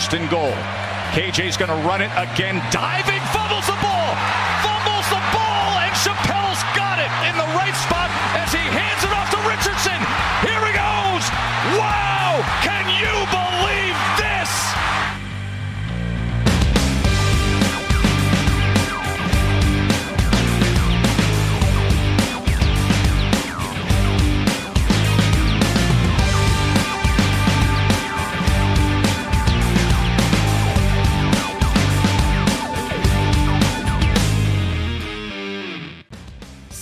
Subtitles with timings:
[0.00, 0.52] first and goal.
[1.12, 4.14] KJ's going to run it again, diving, fumbles the ball,
[4.62, 4.89] fumbles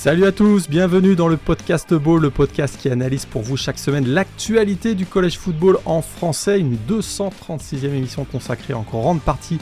[0.08, 3.78] Salut à tous, bienvenue dans le podcast Ball, le podcast qui analyse pour vous chaque
[3.78, 9.58] semaine l'actualité du collège football en français, une 236e émission consacrée en grande partie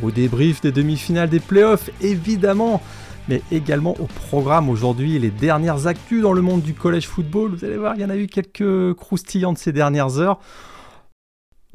[0.00, 2.80] au débrief des demi-finales des playoffs évidemment,
[3.28, 7.56] mais également au programme aujourd'hui, les dernières actus dans le monde du collège football.
[7.56, 10.38] Vous allez voir, il y en a eu quelques croustillantes ces dernières heures.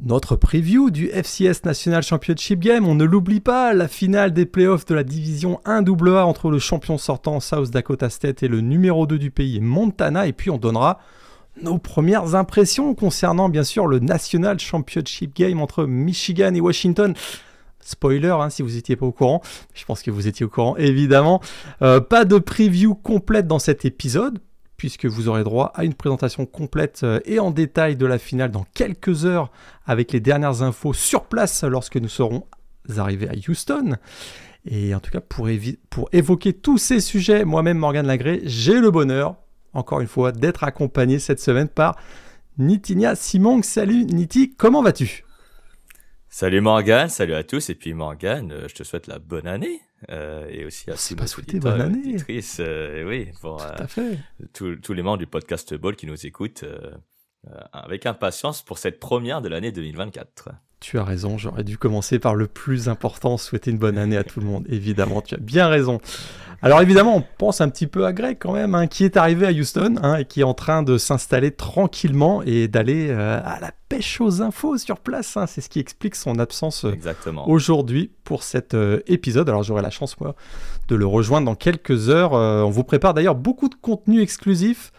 [0.00, 4.84] Notre preview du FCS National Championship Game, on ne l'oublie pas, la finale des playoffs
[4.86, 9.18] de la division 1AA entre le champion sortant South Dakota State et le numéro 2
[9.18, 10.98] du pays Montana, et puis on donnera
[11.62, 17.14] nos premières impressions concernant bien sûr le National Championship Game entre Michigan et Washington.
[17.78, 19.42] Spoiler, hein, si vous n'étiez pas au courant,
[19.74, 21.40] je pense que vous étiez au courant évidemment.
[21.82, 24.40] Euh, pas de preview complète dans cet épisode,
[24.76, 28.50] puisque vous aurez droit à une présentation complète euh, et en détail de la finale
[28.50, 29.50] dans quelques heures
[29.86, 32.44] avec les dernières infos sur place lorsque nous serons
[32.96, 33.96] arrivés à Houston.
[34.66, 35.48] Et en tout cas, pour,
[36.12, 39.36] évoquer tous ces sujets, moi-même, Morgane Lagré, j'ai le bonheur,
[39.74, 41.96] encore une fois, d'être accompagné cette semaine par
[42.56, 43.62] Nitinia Simong.
[43.62, 45.24] Salut Niti, comment vas-tu?
[46.30, 47.68] Salut Morgane, salut à tous.
[47.70, 49.80] Et puis Morgane, euh, je te souhaite la bonne année.
[50.10, 52.16] Euh, et aussi à tous pas souhaité bonne année.
[52.60, 54.18] Euh, oui, pour Tout à fait.
[54.52, 56.64] tous les membres du podcast Ball qui nous écoutent
[57.72, 60.50] avec impatience pour cette première de l'année 2024.
[60.80, 64.24] Tu as raison, j'aurais dû commencer par le plus important, souhaiter une bonne année à
[64.24, 64.66] tout le monde.
[64.70, 66.00] Évidemment, tu as bien raison.
[66.60, 69.46] Alors évidemment, on pense un petit peu à Greg quand même, hein, qui est arrivé
[69.46, 73.60] à Houston hein, et qui est en train de s'installer tranquillement et d'aller euh, à
[73.60, 75.36] la pêche aux infos sur place.
[75.36, 75.46] Hein.
[75.46, 76.96] C'est ce qui explique son absence euh,
[77.46, 79.48] aujourd'hui pour cet euh, épisode.
[79.48, 80.34] Alors j'aurai la chance moi
[80.88, 82.32] de le rejoindre dans quelques heures.
[82.32, 84.92] on vous prépare d'ailleurs beaucoup de contenu exclusif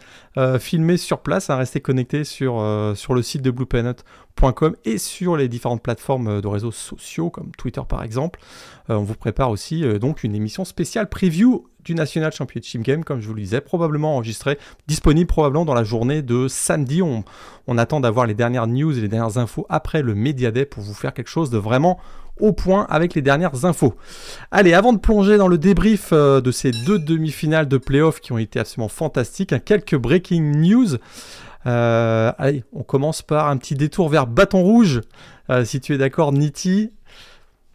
[0.59, 1.50] filmé sur place.
[1.50, 2.61] Restez connectés sur,
[2.95, 7.81] sur le site de blueplanet.com et sur les différentes plateformes de réseaux sociaux comme Twitter
[7.88, 8.39] par exemple.
[8.89, 13.28] on vous prépare aussi donc une émission spéciale preview du National Championship Game, comme je
[13.28, 14.57] vous le disais, probablement enregistré,
[14.88, 17.01] disponible probablement dans la journée de samedi.
[17.01, 17.23] On,
[17.78, 20.94] attend d'avoir les dernières news et les dernières infos après le Media Day pour vous
[20.94, 22.00] faire quelque chose de vraiment
[22.40, 23.96] au point avec les dernières infos.
[24.51, 28.31] Allez, avant de plonger dans le débrief euh, de ces deux demi-finales de playoffs qui
[28.31, 30.97] ont été absolument fantastiques, hein, quelques breaking news.
[31.66, 35.02] Euh, allez, on commence par un petit détour vers Bâton Rouge.
[35.50, 36.91] Euh, si tu es d'accord, Niti,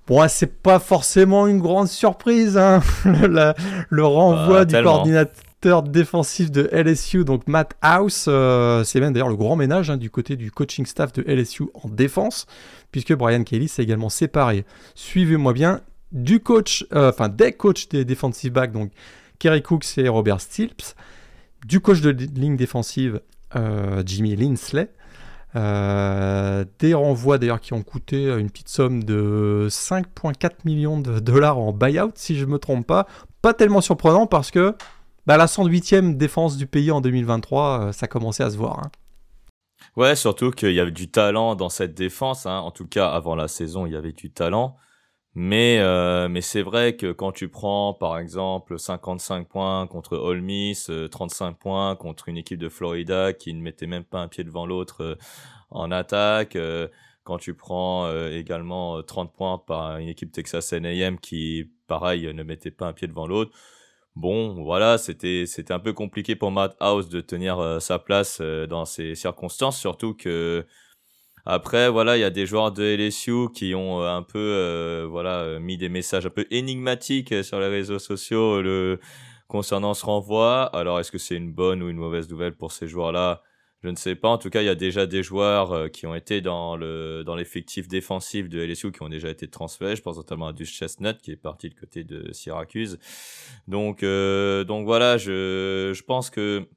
[0.06, 2.81] Bon, c'est pas forcément une grande surprise, hein.
[3.05, 8.27] le, renvoi du coordinateur défensif de LSU, donc Matt House.
[8.28, 11.65] Euh, c'est même d'ailleurs le grand ménage hein, du côté du coaching staff de LSU
[11.75, 12.47] en défense,
[12.91, 14.65] puisque Brian Kelly s'est également séparé.
[14.94, 15.81] Suivez-moi bien
[16.12, 18.91] du coach, euh, enfin des coachs des defensive backs, donc
[19.39, 20.94] Kerry Cooks et Robert Stilps,
[21.66, 23.21] du coach de ligne défensive
[23.56, 24.91] euh, Jimmy Linsley,
[25.56, 31.59] euh, des renvois d'ailleurs qui ont coûté une petite somme de 5,4 millions de dollars
[31.59, 33.06] en buyout, si je ne me trompe pas.
[33.43, 34.75] Pas tellement surprenant parce que
[35.27, 38.81] bah, la 108e défense du pays en 2023, euh, ça commençait à se voir.
[38.81, 38.91] Hein.
[39.97, 42.47] Ouais, surtout qu'il y avait du talent dans cette défense.
[42.47, 42.59] Hein.
[42.59, 44.77] En tout cas, avant la saison, il y avait du talent.
[45.36, 50.41] Mais, euh, mais c'est vrai que quand tu prends, par exemple, 55 points contre Ole
[50.41, 54.26] Miss, 35 euh, points contre une équipe de Florida qui ne mettait même pas un
[54.28, 55.14] pied devant l'autre euh,
[55.70, 56.58] en attaque,
[57.22, 62.72] quand tu prends également 30 points par une équipe Texas A&M qui, pareil, ne mettait
[62.72, 63.52] pas un pied devant l'autre,
[64.16, 69.14] bon, voilà, c'était un peu compliqué pour Matt House de tenir sa place dans ces
[69.14, 70.66] circonstances, surtout que
[71.47, 75.07] après, voilà, il y a des joueurs de LSU qui ont euh, un peu, euh,
[75.09, 79.01] voilà, euh, mis des messages un peu énigmatiques sur les réseaux sociaux le,
[79.48, 80.65] concernant ce renvoi.
[80.77, 83.42] Alors, est-ce que c'est une bonne ou une mauvaise nouvelle pour ces joueurs-là?
[83.83, 84.28] Je ne sais pas.
[84.28, 87.34] En tout cas, il y a déjà des joueurs qui ont été dans le dans
[87.34, 89.97] l'effectif défensif de LSU qui ont déjà été transférés.
[89.97, 92.98] Je pense notamment à Duce Chestnut qui est parti de côté de Syracuse.
[93.69, 96.69] Donc, donc voilà, je je pense que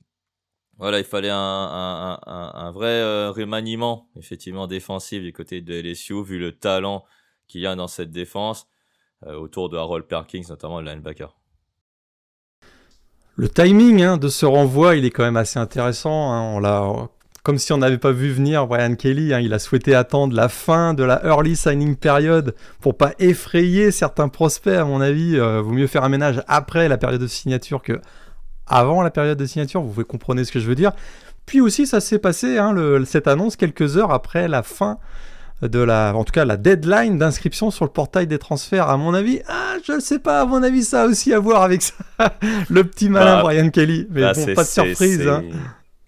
[0.83, 6.51] voilà, il fallait un, vrai euh, remaniement, effectivement, défensif du côté de LSU, vu le
[6.51, 7.06] talent
[7.47, 8.68] qu'il y a dans cette défense,
[9.25, 11.38] euh, autour de Harold Perkins, notamment le linebacker.
[13.38, 16.33] Le timing hein, de ce renvoi, il est quand même assez intéressant.
[16.33, 16.53] Hein.
[16.53, 17.07] On l'a
[17.44, 19.33] comme si on n'avait pas vu venir Brian Kelly.
[19.33, 19.39] Hein.
[19.39, 24.27] il a souhaité attendre la fin de la early signing period pour pas effrayer certains
[24.27, 24.75] prospects.
[24.75, 28.01] À mon avis, euh, vaut mieux faire un ménage après la période de signature que
[28.68, 29.81] avant la période de signature.
[29.81, 30.92] Vous pouvez comprendre ce que je veux dire.
[31.45, 32.75] Puis aussi, ça s'est passé hein,
[33.06, 34.98] cette annonce quelques heures après la fin
[35.62, 38.89] de la, en tout cas la deadline d'inscription sur le portail des transferts.
[38.89, 41.39] À mon avis, ah, je ne sais pas, à mon avis, ça a aussi à
[41.39, 41.95] voir avec ça.
[42.69, 44.07] le petit malin bah, Brian Kelly.
[44.10, 45.27] Mais bah, bon, pas de surprise.
[45.27, 45.44] Hein.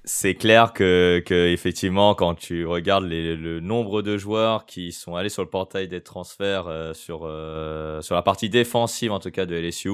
[0.03, 5.29] C'est clair que, que, effectivement, quand tu regardes le nombre de joueurs qui sont allés
[5.29, 9.47] sur le portail des transferts euh, sur euh, sur la partie défensive, en tout cas
[9.47, 9.89] de LSU,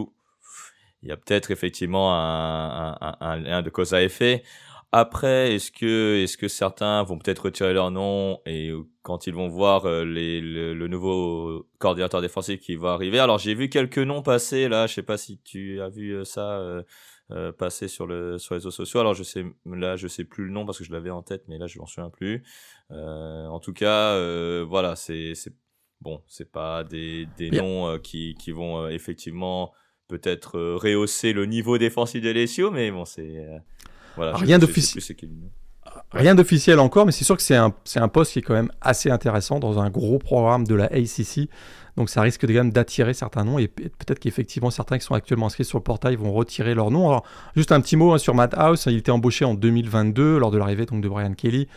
[1.03, 4.43] il y a peut-être effectivement un, un, un, lien de cause à effet.
[4.93, 9.47] Après, est-ce que, est-ce que certains vont peut-être retirer leur nom et quand ils vont
[9.47, 13.19] voir euh, les, le, nouveau coordinateur défensif qui va arriver?
[13.19, 16.25] Alors j'ai vu quelques noms passer là, je sais pas si tu as vu euh,
[16.25, 16.83] ça euh,
[17.31, 18.99] euh, passer sur le sur les réseaux sociaux.
[18.99, 21.45] Alors je sais là je sais plus le nom parce que je l'avais en tête,
[21.47, 22.43] mais là je m'en souviens plus.
[22.91, 24.19] Euh, en tout cas,
[24.65, 25.53] voilà, c'est c'est
[26.01, 29.71] bon, c'est pas des des noms qui qui vont effectivement
[30.11, 33.47] peut-être rehausser le niveau défensif des LSU, mais bon c'est
[34.17, 35.03] Rien d'officiel.
[36.11, 38.71] Rien d'officiel encore, mais c'est sûr que c'est un, un poste qui est quand même
[38.81, 41.49] assez intéressant dans un gros programme de la ACC.
[41.97, 45.65] Donc ça risque de, d'attirer certains noms et peut-être qu'effectivement certains qui sont actuellement inscrits
[45.65, 47.09] sur le portail vont retirer leur nom.
[47.09, 47.25] Alors
[47.55, 50.57] juste un petit mot hein, sur Matt House, il était embauché en 2022 lors de
[50.57, 51.67] l'arrivée donc de Brian Kelly.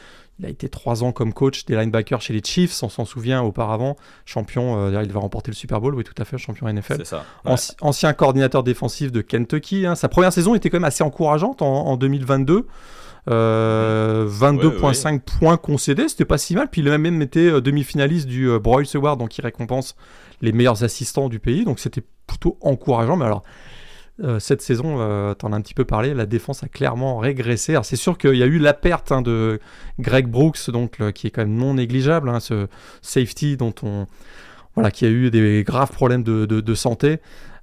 [0.41, 3.43] Il a été trois ans comme coach des linebackers chez les Chiefs, on s'en souvient
[3.43, 7.05] auparavant, champion, euh, il va remporter le Super Bowl, oui tout à fait, champion NFL.
[7.81, 9.87] Ancien coordinateur défensif de Kentucky.
[9.87, 9.95] Hein.
[9.95, 12.67] Sa première saison était quand même assez encourageante en, 2022.
[13.27, 16.69] 22.5 euh, points concédés, c'était pas si mal.
[16.69, 19.97] Puis il a même été euh, demi-finaliste du Broyles Award, donc qui récompense
[20.43, 21.65] les meilleurs assistants du pays.
[21.65, 23.17] Donc c'était plutôt encourageant.
[23.17, 23.45] Mais alors,
[24.23, 27.19] euh, cette saison, euh, tu en as un petit peu parlé, la défense a clairement
[27.19, 27.77] régressé.
[27.83, 29.61] C'est sûr qu'il y a eu la perte hein, de
[29.99, 32.69] Greg Brooks, donc qui est quand même non négligeable, hein, ce
[33.03, 34.07] safety dont on,
[34.75, 37.19] voilà, qui a eu des graves problèmes de, santé.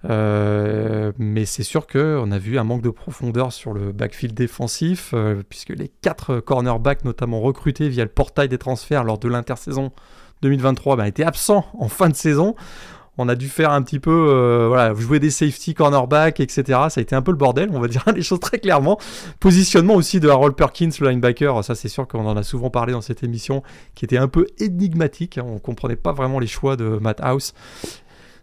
[0.09, 5.13] Euh, mais c'est sûr qu'on a vu un manque de profondeur sur le backfield défensif,
[5.47, 9.91] puisque les quatre cornerbacks, notamment recrutés via le portail des transferts lors de l'intersaison
[10.41, 12.55] 2023, bah, étaient absents en fin de saison
[13.17, 16.63] on a dû faire un petit peu, euh, voilà, jouer des safety, cornerback, etc.
[16.89, 18.99] Ça a été un peu le bordel, on va dire les choses très clairement.
[19.39, 22.93] Positionnement aussi de Harold Perkins, le linebacker, ça c'est sûr qu'on en a souvent parlé
[22.93, 23.63] dans cette émission,
[23.95, 25.39] qui était un peu énigmatique.
[25.43, 27.53] On comprenait pas vraiment les choix de Matt House.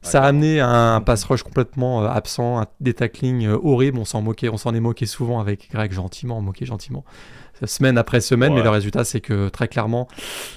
[0.03, 3.99] Ça a amené un pass rush complètement euh, absent, des tacklings euh, horribles.
[3.99, 7.05] On s'en moquait, on s'en est moqué souvent avec Greg gentiment, moqué gentiment
[7.67, 10.09] semaine après semaine, mais le résultat c'est que très clairement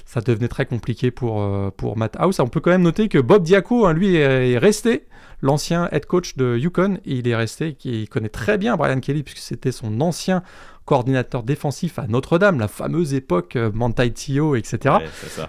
[0.04, 2.38] ça devenait très compliqué pour, euh, pour Matt House.
[2.40, 5.06] On peut quand même noter que Bob Diaco, hein, lui, est resté
[5.42, 9.22] l'ancien head coach de Yukon, et il est resté, il connaît très bien Brian Kelly
[9.22, 10.42] puisque c'était son ancien
[10.84, 13.70] coordinateur défensif à Notre-Dame, la fameuse époque euh,
[14.14, 14.96] Tio, etc.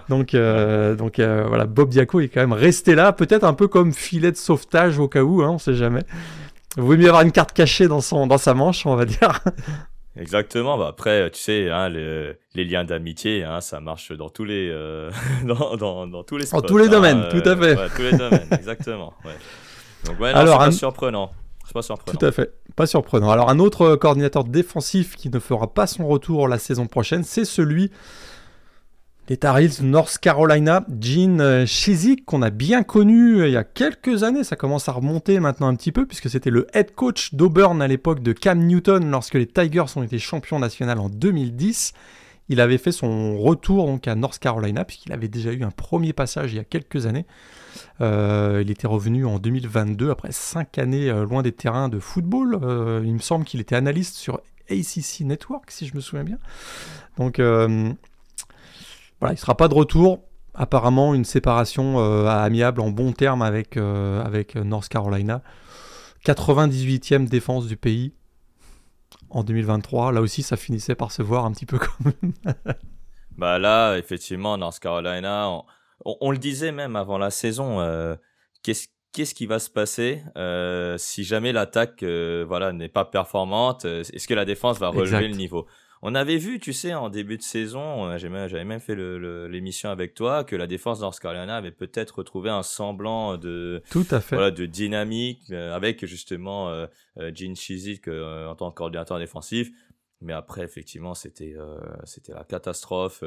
[0.08, 3.68] Donc, euh, donc euh, voilà, Bob Diaco est quand même resté là, peut-être un peu
[3.68, 6.02] comme filet de sauvetage au cas où, hein, on sait jamais.
[6.76, 9.40] Il vaut mieux avoir une carte cachée dans, son, dans sa manche, on va dire.
[10.16, 10.78] Exactement.
[10.78, 14.68] Bah après, tu sais, hein, les, les, liens d'amitié, hein, ça marche dans tous les,
[14.70, 15.10] euh,
[15.44, 17.76] dans, dans, dans, tous les spots, En tous les domaines, hein, tout à fait.
[17.76, 19.14] Ouais, tous les domaines, exactement.
[19.24, 19.32] Ouais.
[20.06, 21.32] Donc ouais, Alors, c'est pas surprenant.
[21.64, 22.18] C'est pas surprenant.
[22.18, 23.30] Tout à fait, pas surprenant.
[23.30, 27.46] Alors un autre coordinateur défensif qui ne fera pas son retour la saison prochaine, c'est
[27.46, 27.90] celui
[29.28, 33.56] les Tar Heels North Carolina, Gene Chizik, euh, qu'on a bien connu euh, il y
[33.56, 36.94] a quelques années, ça commence à remonter maintenant un petit peu, puisque c'était le head
[36.94, 41.08] coach d'Auburn à l'époque de Cam Newton, lorsque les Tigers ont été champions nationaux en
[41.08, 41.94] 2010.
[42.50, 46.12] Il avait fait son retour donc à North Carolina, puisqu'il avait déjà eu un premier
[46.12, 47.24] passage il y a quelques années.
[48.02, 52.58] Euh, il était revenu en 2022, après cinq années loin des terrains de football.
[53.02, 56.38] il me semble qu'il était analyste sur ACC Network, si je me souviens bien.
[57.16, 57.40] Donc
[59.24, 60.22] voilà, il ne sera pas de retour.
[60.52, 65.40] Apparemment, une séparation euh, amiable en bon terme avec, euh, avec North Carolina.
[66.26, 68.12] 98e défense du pays
[69.30, 70.12] en 2023.
[70.12, 72.12] Là aussi, ça finissait par se voir un petit peu comme.
[73.38, 75.50] bah là, effectivement, North Carolina,
[76.04, 77.80] on, le disait même avant la saison.
[77.80, 78.16] Euh,
[78.62, 80.22] qu'est-ce qu'est-ce qui va se passer
[80.98, 85.66] si jamais l'attaque voilà n'est pas performante Est-ce que la défense va relever le niveau?
[86.06, 90.44] On avait vu, tu sais, en début de saison, j'avais même fait l'émission avec toi,
[90.44, 94.36] que la défense North Carolina avait peut-être retrouvé un semblant de, Tout à fait.
[94.36, 99.18] Voilà, de dynamique euh, avec justement euh, euh Gene Chizik euh, en tant que coordinateur
[99.18, 99.70] défensif.
[100.20, 101.54] Mais après, effectivement, c'était
[102.04, 103.22] c'était la catastrophe,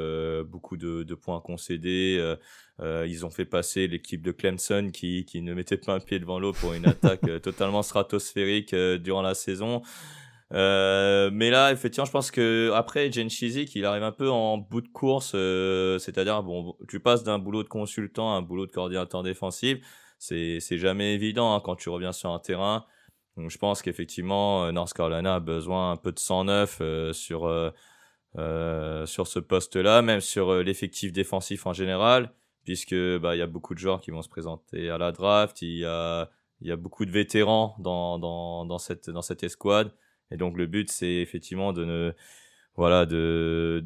[0.46, 2.34] beaucoup de, de, points concédés.
[2.80, 6.40] ils ont fait passer l'équipe de Clemson qui, qui ne mettait pas un pied devant
[6.40, 9.82] l'eau pour une attaque totalement stratosphérique durant la saison.
[10.54, 14.56] Euh, mais là, effectivement, je pense que après Jen Chizik, il arrive un peu en
[14.56, 18.66] bout de course, euh, c'est-à-dire bon, tu passes d'un boulot de consultant à un boulot
[18.66, 19.78] de coordinateur défensif,
[20.18, 22.86] c'est jamais évident hein, quand tu reviens sur un terrain.
[23.36, 27.42] Donc, je pense qu'effectivement, euh, North Carolina a besoin un peu de 109 euh, sur
[29.06, 32.32] sur ce poste-là, même sur l'effectif défensif en général,
[32.64, 35.60] puisque bah il y a beaucoup de joueurs qui vont se présenter à la draft,
[35.62, 36.28] il y a
[36.76, 39.92] beaucoup de vétérans dans dans cette dans cette escouade.
[40.30, 42.12] Et donc le but, c'est effectivement de ne,
[42.76, 43.84] voilà, de,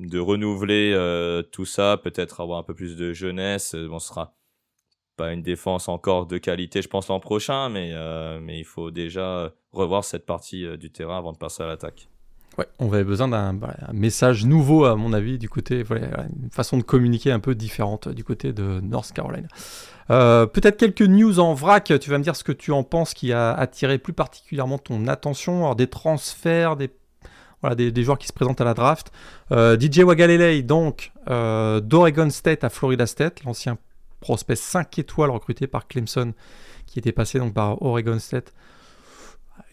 [0.00, 3.74] de renouveler euh, tout ça, peut-être avoir un peu plus de jeunesse.
[3.74, 4.34] Bon, ce sera
[5.16, 8.90] pas une défense encore de qualité, je pense, l'an prochain, mais, euh, mais il faut
[8.90, 12.08] déjà revoir cette partie euh, du terrain avant de passer à l'attaque.
[12.58, 16.50] Ouais, on avait besoin d'un bah, message nouveau, à mon avis, du côté, voilà, une
[16.50, 19.48] façon de communiquer un peu différente du côté de North Carolina.
[20.10, 23.14] Euh, peut-être quelques news en vrac, tu vas me dire ce que tu en penses
[23.14, 26.90] qui a attiré plus particulièrement ton attention, Alors, des transferts, des,
[27.62, 29.12] voilà, des, joueurs qui se présentent à la draft.
[29.50, 33.78] Euh, DJ Wagalele, donc, euh, d'Oregon State à Florida State, l'ancien
[34.20, 36.34] prospect 5 étoiles recruté par Clemson,
[36.86, 38.52] qui était passé donc par Oregon State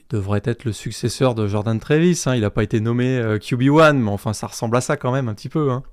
[0.09, 2.23] devrait être le successeur de Jordan Travis.
[2.25, 2.35] Hein.
[2.35, 5.29] Il n'a pas été nommé euh, QB1, mais enfin, ça ressemble à ça quand même
[5.29, 5.71] un petit peu.
[5.71, 5.83] Hein.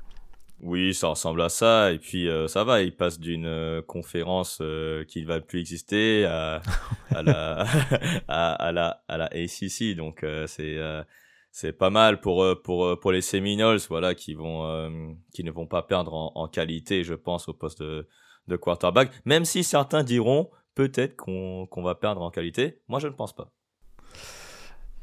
[0.63, 1.93] Oui, ça ressemble à ça.
[1.93, 4.63] Et puis, euh, ça va, il passe d'une euh, conférence
[5.09, 6.63] qui ne va plus exister à,
[7.11, 7.67] à, la,
[8.29, 9.95] à, la, à la ACC.
[9.97, 10.79] Donc, c'est
[11.53, 15.83] c'est pas mal pour pour pour les Seminoles voilà qui vont qui ne vont pas
[15.83, 18.07] perdre en, en, qualité je pense au poste de,
[18.47, 23.09] de quarterback même si certains diront peut-être qu'on qu'on va perdre en qualité moi je
[23.09, 23.55] ne pense pas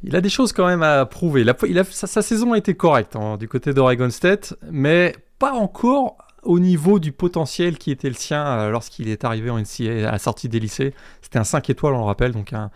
[0.03, 1.45] il a des choses quand même à prouver.
[1.91, 7.00] Sa, saison a été correcte hein, du côté d'Oregon State, mais pas encore au niveau
[7.00, 10.50] du potentiel qui était le sien euh, lorsqu'il est arrivé en NCAA à la sortie
[10.50, 10.93] des lycées.
[11.22, 12.69] C'était un 5 étoiles, on le rappelle, donc un,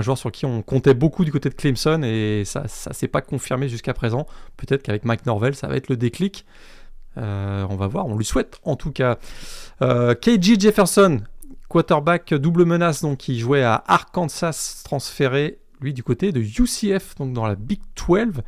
[0.00, 3.20] joueur sur qui on comptait beaucoup du côté de Clemson et ça ne s'est pas
[3.20, 4.26] confirmé jusqu'à présent.
[4.56, 6.46] Peut-être qu'avec Mike Norvell, ça va être le déclic.
[7.18, 9.18] Euh, on va voir, on lui souhaite en tout cas.
[9.82, 11.20] Euh, KG Jefferson,
[11.68, 17.32] quarterback double menace, donc qui jouait à Arkansas, transféré lui du côté de UCF, donc
[17.32, 18.42] dans la Big 12.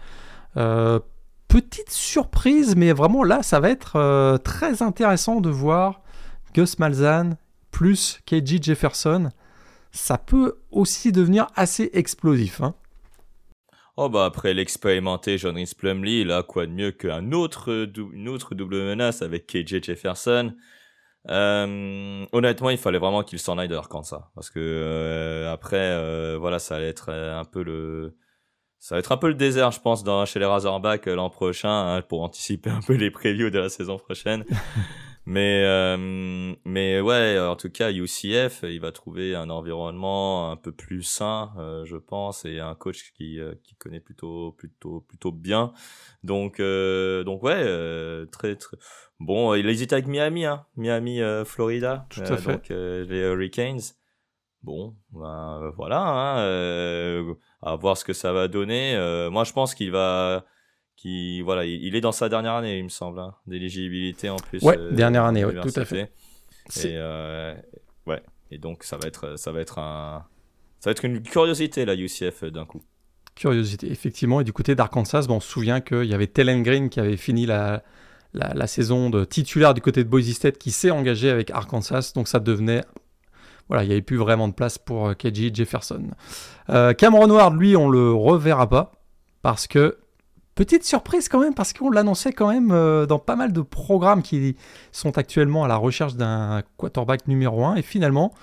[0.57, 1.01] Euh,
[1.49, 6.01] petite surprise, mais vraiment là, ça va être euh, très intéressant de voir
[6.55, 7.37] Gus Malzahn
[7.71, 9.31] plus KG Jefferson.
[9.91, 12.61] Ça peut aussi devenir assez explosif.
[12.61, 12.75] Hein.
[13.99, 18.83] Oh bah après l'expérimenté John Plumley, là quoi de mieux qu'un autre, une autre double
[18.83, 20.55] menace avec KJ Jefferson?
[21.29, 23.79] Euh, honnêtement, il fallait vraiment qu'il s'en aille de
[24.35, 28.17] parce que euh, après, euh, voilà, ça allait être un peu le,
[28.79, 31.97] ça va être un peu le désert, je pense, dans, chez les Razorbacks l'an prochain,
[31.97, 34.45] hein, pour anticiper un peu les previews de la saison prochaine.
[35.25, 40.73] Mais euh, mais ouais, en tout cas, UCF, il va trouver un environnement un peu
[40.73, 45.31] plus sain, euh, je pense, et un coach qui euh, qui connaît plutôt plutôt plutôt
[45.31, 45.73] bien.
[46.25, 48.77] Donc donc ouais, très très
[49.21, 49.55] bon.
[49.55, 52.53] Il hésite avec Miami, hein, Miami, Florida, tout à fait.
[52.53, 53.81] donc les Hurricanes.
[54.65, 58.97] Bon, ben voilà, hein, à voir ce que ça va donner.
[59.31, 60.45] moi, je pense qu'il va
[60.97, 64.63] qui voilà, il, est dans sa dernière année, il me semble, hein, d'éligibilité en plus.
[64.63, 66.13] Ouais, euh, dernière année, ouais, tout à fait.
[66.85, 67.55] Et euh,
[68.07, 70.25] ouais, et donc ça va être, ça va être un,
[70.81, 72.83] ça va être une curiosité la UCF d'un coup.
[73.35, 74.41] Curiosité, effectivement.
[74.41, 77.17] Et du côté d'Arkansas, bon, on se souvient qu'il y avait Tellen Green qui avait
[77.17, 77.83] fini la,
[78.35, 82.29] la, saison de titulaire du côté de Boise State qui s'est engagé avec Arkansas, donc
[82.29, 82.83] ça devenait
[83.69, 86.11] voilà, il n'y avait plus vraiment de place pour euh, KG Jefferson.
[86.99, 88.93] Cameron Ward, lui, on le reverra pas
[89.41, 90.02] parce que
[90.55, 94.23] Petite surprise quand même, parce qu'on l'annonçait quand même euh, dans pas mal de programmes
[94.23, 94.55] qui
[94.91, 97.77] sont actuellement à la recherche d'un quarterback numéro 1.
[97.77, 98.35] Et finalement,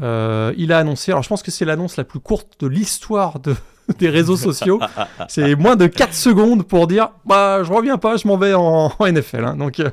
[0.00, 3.40] euh, il a annoncé, alors je pense que c'est l'annonce la plus courte de l'histoire
[3.40, 3.56] de,
[3.98, 4.78] des réseaux sociaux.
[5.26, 8.92] c'est moins de 4 secondes pour dire bah, je reviens pas, je m'en vais en,
[9.00, 9.44] NFL.
[9.44, 9.56] Hein.
[9.56, 9.90] Donc, euh,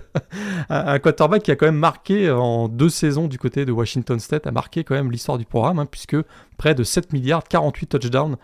[0.69, 4.45] un quarterback qui a quand même marqué en deux saisons du côté de Washington State,
[4.45, 6.17] a marqué quand même l'histoire du programme, hein, puisque
[6.57, 8.37] près de 7 milliards, 48 touchdowns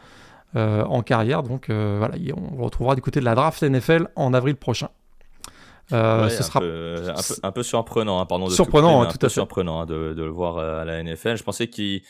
[0.55, 1.41] euh, en carrière.
[1.41, 4.89] Donc euh, voilà, on retrouvera du côté de la draft NFL en avril prochain.
[5.91, 8.45] Euh, ce un, sera peu, un, peu, surprenant, hein, pardon.
[8.45, 9.29] De surprenant, tout, à fait.
[9.29, 11.37] Surprenant hein, de, de, le voir à la NFL.
[11.37, 12.03] Je pensais qu'il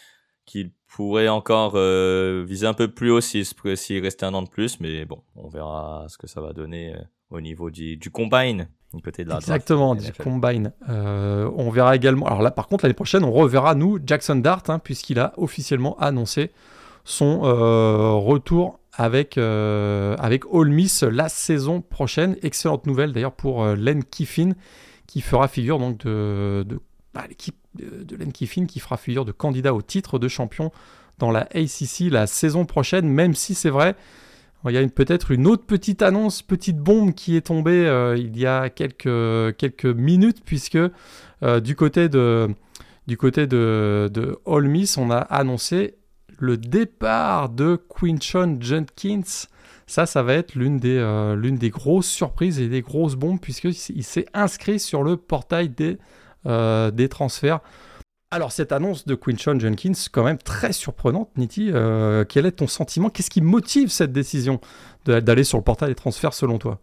[0.88, 1.78] pourrait encore
[2.46, 6.06] viser un peu plus haut s'il restait un an de plus, mais bon, on verra
[6.10, 6.94] ce que ça va donner
[7.30, 8.68] au niveau du, du combine.
[9.04, 10.74] Côté de la Exactement, du combine.
[10.88, 12.28] on verra également.
[12.28, 15.98] Alors là, par contre, l'année prochaine, on reverra nous Jackson Dart, hein, puisqu'il a officiellement
[15.98, 16.52] annoncé
[17.04, 22.38] son euh, retour avec, euh, avec All Miss la saison prochaine.
[22.42, 24.52] Excellente nouvelle d'ailleurs pour euh, Len Kiffin
[25.08, 26.80] qui fera figure donc de, de
[27.14, 30.72] bah, l'équipe de, Len Kiffin qui fera figure de candidat au titre de champion
[31.20, 33.96] dans la ACC la saison prochaine, même si c'est vrai,
[34.66, 38.48] il y a peut-être une autre petite annonce, petite bombe qui est tombée il y
[38.48, 40.80] a quelques, minutes, puisque
[41.62, 42.50] du côté de,
[43.08, 45.98] de, de Ole Miss, on a annoncé
[46.38, 49.48] le départ de Quinchon Jenkins.
[49.88, 54.26] Ça, ça va être l'une des, euh, grosses surprises et des grosses bombes, puisqu'il s'est
[54.34, 55.98] inscrit sur le portail des,
[56.46, 57.60] des transferts
[58.34, 61.70] alors cette annonce de Quinchon Jenkins, quand même très surprenante, Niti.
[61.72, 63.12] Euh, quel est ton sentiment?
[63.12, 64.60] Qu'est-ce qui motive cette décision
[65.06, 66.80] d'aller sur le portail des transferts selon toi?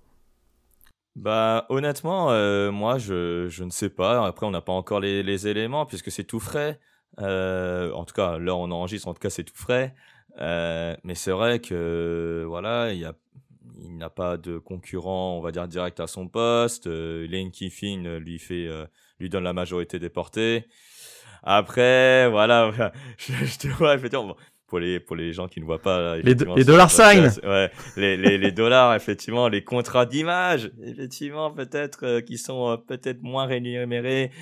[1.16, 4.25] Bah honnêtement, euh, moi je, ne sais pas.
[4.25, 6.78] Après on n'a pas encore les, éléments puisque c'est tout frais.
[7.19, 9.95] Euh, en tout cas, là on enregistre, en tout cas c'est tout frais.
[10.38, 13.11] mais c'est vrai que voilà, il
[13.83, 16.87] il n'a pas de concurrent, on va dire direct à son poste.
[16.87, 18.69] Lane Kiffin lui fait,
[19.19, 20.67] lui donne la majorité des portées.
[21.43, 24.37] Après, voilà, je, te vois effectivement.
[24.67, 26.17] pour les, pour les gens qui ne voient pas.
[26.19, 32.05] Les, les dollars sign Ouais, les, les, les, dollars, effectivement, les contrats d'image, effectivement, peut-être,
[32.05, 34.37] euh, qui sont euh, peut-être moins rémunérés euh,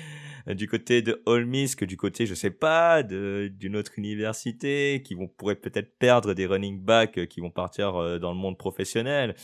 [0.47, 5.27] du côté de Miss que du côté, je sais pas, d'une autre université, qui vont
[5.27, 9.35] pourrait peut-être perdre des running backs qui vont partir dans le monde professionnel.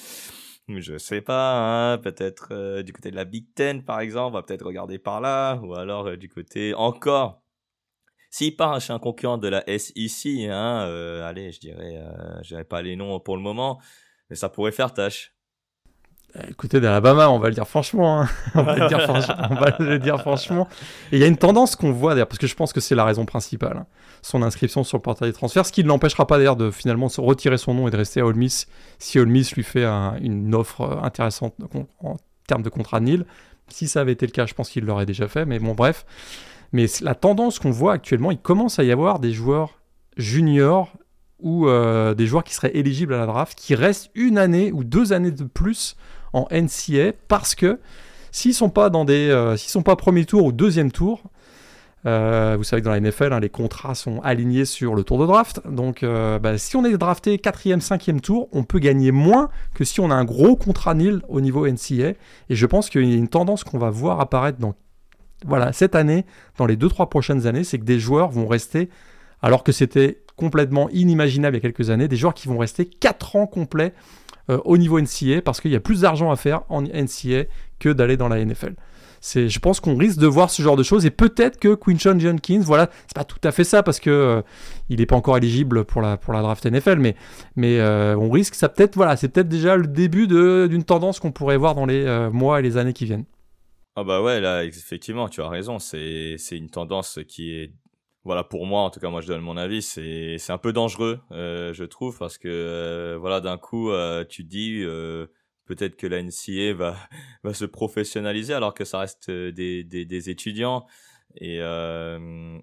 [0.68, 4.44] Je sais pas, hein, peut-être du côté de la Big Ten par exemple, on va
[4.44, 7.46] peut-être regarder par là, ou alors du côté encore
[8.36, 12.50] s'il part chez un concurrent de la SEC, hein, euh, allez, je dirais, euh, je
[12.50, 13.80] dirais pas les noms pour le moment,
[14.30, 15.35] mais ça pourrait faire tâche.
[16.36, 18.22] Eh, écoutez, d'Alabama, on va le dire franchement.
[18.22, 18.30] Hein.
[18.56, 20.68] on, va le dire franchement on va dire franchement.
[21.12, 22.96] Et il y a une tendance qu'on voit d'ailleurs, parce que je pense que c'est
[22.96, 23.86] la raison principale, hein,
[24.22, 27.10] son inscription sur le portail des transferts, ce qui ne l'empêchera pas d'ailleurs de finalement
[27.10, 28.68] se retirer son nom et de rester à Ole Miss
[29.00, 31.56] si Ole Miss lui fait une offre euh, intéressante
[32.02, 33.26] en termes de contrat de Nil.
[33.70, 36.06] Si ça avait été le cas, je pense qu'il l'aurait déjà fait, mais bon, bref.
[36.72, 39.80] Mais la tendance qu'on voit actuellement, il commence à y avoir des joueurs
[40.18, 40.92] juniors
[41.40, 44.84] ou euh, des joueurs qui seraient éligibles à la draft qui restent une année ou
[44.84, 45.96] deux années de plus
[46.36, 47.80] en NCA parce que
[48.32, 51.24] s'ils sont pas dans des, euh, s'ils sont pas premier tour ou deuxième tour,
[52.06, 55.18] euh, vous savez que dans la NFL, hein, les contrats sont alignés sur le tour
[55.20, 55.62] de draft.
[55.68, 60.00] Donc, bah, si on est drafté quatrième, cinquième tour, on peut gagner moins que si
[60.00, 62.10] on a un gros contrat nil au niveau NCA.
[62.10, 62.16] Et
[62.50, 64.76] je pense qu'il y a une tendance qu'on va voir apparaître dans
[65.46, 66.26] voilà, cette année,
[66.58, 68.90] dans les 2-3 prochaines années, c'est que des joueurs vont rester,
[69.42, 72.86] alors que c'était complètement inimaginable il y a quelques années, des joueurs qui vont rester
[72.86, 73.94] 4 ans complets
[74.50, 77.46] euh, au niveau NCA parce qu'il y a plus d'argent à faire en NCA
[77.80, 78.76] que d'aller dans la NFL.
[79.22, 82.20] C'est, je pense qu'on risque de voir ce genre de choses et peut-être que Quinchon
[82.20, 84.42] Jenkins, voilà, c'est pas tout à fait ça parce que euh,
[84.90, 87.16] il n'est pas encore éligible pour la, pour la draft NFL, mais,
[87.56, 91.32] mais euh, on risque, ça peut-être, voilà, c'est peut-être déjà le début d'une tendance qu'on
[91.32, 93.26] pourrait voir dans les mois et les années qui viennent.
[93.98, 95.80] Ah bah ouais, là, effectivement, tu as raison.
[95.80, 97.72] C'est, c'est une tendance qui est,
[98.26, 100.74] voilà, pour moi, en tout cas, moi, je donne mon avis, c'est, c'est un peu
[100.74, 104.84] dangereux, euh, je trouve, parce que, euh, voilà, d'un coup, euh, tu dis,
[105.66, 106.96] peut-être que la NCA va,
[107.44, 110.86] va se professionnaliser alors que ça reste des, des, des étudiants.
[111.38, 111.58] Et,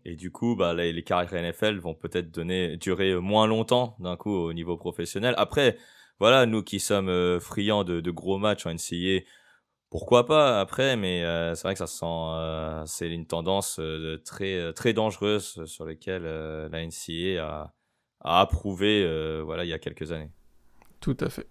[0.05, 4.17] et du coup, bah, les, les carrières NFL vont peut-être donner, durer moins longtemps d'un
[4.17, 5.35] coup au niveau professionnel.
[5.37, 5.77] Après,
[6.19, 9.25] voilà, nous qui sommes friands de, de gros matchs en NCA,
[9.93, 14.17] pourquoi pas après, mais euh, c'est vrai que ça sent, euh, c'est une tendance euh,
[14.25, 17.75] très très dangereuse sur laquelle la NCA a,
[18.25, 19.07] a approuvé
[19.45, 20.31] voilà il y a quelques années.
[21.01, 21.47] Tout à fait.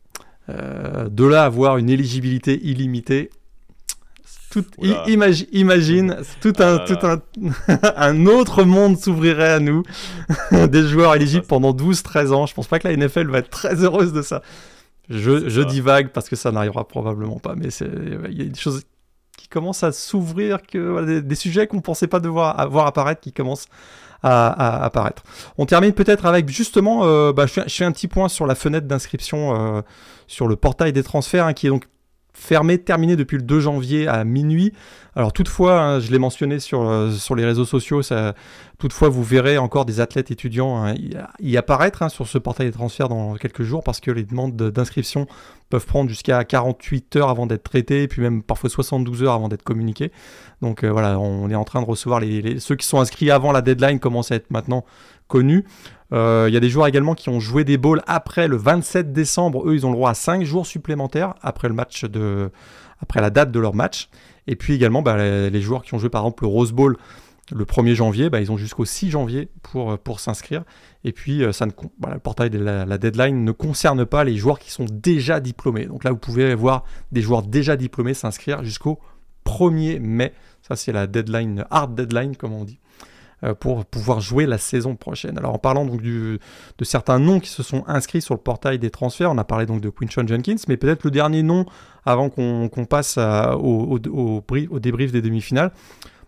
[0.47, 3.29] de là avoir une éligibilité illimitée,
[4.49, 7.21] tout, imagine, tout, un, ah tout un,
[7.95, 9.83] un, autre monde s'ouvrirait à nous,
[10.51, 12.47] des joueurs éligibles pendant 12-13 ans.
[12.47, 14.41] Je pense pas que la NFL va être très heureuse de ça.
[15.11, 18.83] Je, je divague parce que ça n'arrivera probablement pas, mais il y a des choses
[19.37, 23.33] qui commencent à s'ouvrir, que des, sujets qu'on ne pensait pas devoir voir apparaître qui
[23.33, 23.67] commencent
[24.23, 25.23] à, apparaître.
[25.57, 28.87] On termine peut-être avec justement, euh, bah, je, fais, un petit point sur la fenêtre
[28.87, 29.81] d'inscription euh,
[30.27, 31.85] sur le portail des transferts, hein, qui est donc
[32.41, 34.73] fermé, terminé depuis le 2 janvier à minuit.
[35.15, 38.01] Alors toutefois, hein, je l'ai mentionné sur, euh, sur les réseaux sociaux,
[38.79, 40.95] toutefois vous verrez encore des athlètes étudiants hein,
[41.39, 44.55] y, apparaître hein, sur ce portail des transferts dans quelques jours parce que les demandes
[44.55, 45.27] d'inscription
[45.69, 49.63] peuvent prendre jusqu'à 48 heures avant d'être traitées, puis même parfois 72 heures avant d'être
[49.63, 50.11] communiquées.
[50.61, 53.51] Donc euh, voilà, on est en train de recevoir les, ceux qui sont inscrits avant
[53.51, 54.83] la deadline commencent à être maintenant
[56.13, 59.13] Euh, il y a des joueurs également qui ont joué des balls après le 27
[59.13, 59.67] décembre.
[59.67, 62.51] Eux, ils ont le droit à 5 jours supplémentaires après de,
[63.15, 64.09] la date de leur match.
[64.47, 66.97] Et puis également, bah, les, joueurs qui ont joué par exemple le Rose Bowl
[67.53, 70.63] le 1er janvier, bah, ils ont jusqu'au 6 janvier pour, euh, pour s'inscrire.
[71.03, 74.85] Et puis, euh, le portail de la, deadline ne concerne pas les joueurs qui sont
[74.89, 75.85] déjà diplômés.
[75.85, 78.99] Donc là, vous pouvez voir des joueurs déjà diplômés s'inscrire jusqu'au
[79.45, 80.33] 1er mai.
[80.61, 81.07] Ça, c'est la
[81.69, 82.79] hard deadline, comme on dit.
[83.59, 85.37] Pour pouvoir jouer la saison prochaine.
[85.37, 86.39] Alors en parlant donc de
[86.83, 89.81] certains noms qui se sont inscrits sur le portail des transferts, on a parlé donc
[89.81, 91.65] de Quinchon Jenkins, mais peut-être le dernier nom
[92.05, 95.71] avant qu'on passe au, au, au, débrief des demi-finales.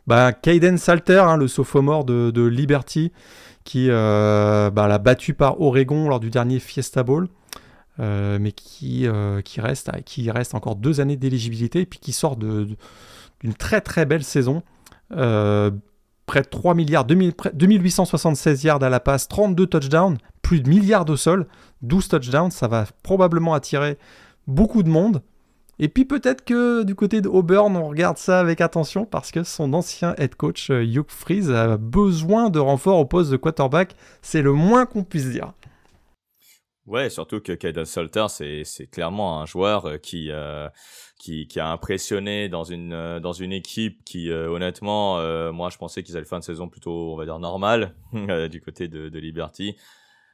[0.08, 3.12] Bah, Caden Salter, hein, le sophomore de, de Liberty,
[3.63, 7.28] qui euh, bah, l'a battu par Oregon lors du dernier Fiesta Bowl.
[7.99, 12.12] Euh, mais qui, euh, qui, reste, qui reste encore deux années d'éligibilité et puis qui
[12.12, 12.76] sort d'une
[13.58, 14.63] très très belle saison.
[16.26, 21.18] Près de 3 milliards, 2876 yards à la passe, 32 touchdowns, plus de milliards au
[21.18, 21.48] sol,
[21.82, 22.52] 12 touchdowns.
[22.52, 23.98] Ça va probablement attirer
[24.48, 25.22] beaucoup de monde.
[25.80, 29.44] Et puis peut-être que du côté de Auburn, on regarde ça avec attention parce que
[29.44, 33.96] son ancien head coach euh, Hugh Freeze a besoin de renfort au poste de quarterback.
[34.22, 35.54] C'est le moins qu'on puisse dire.
[36.86, 40.68] Ouais, surtout que Kaden Salter, c'est clairement un joueur euh, qui, euh,
[41.19, 45.17] qui, qui a impressionné dans une dans une équipe qui honnêtement,
[45.54, 47.95] moi je pensais qu'ils allaient faire une saison plutôt on va dire normale
[48.52, 49.76] du côté de, de Liberty.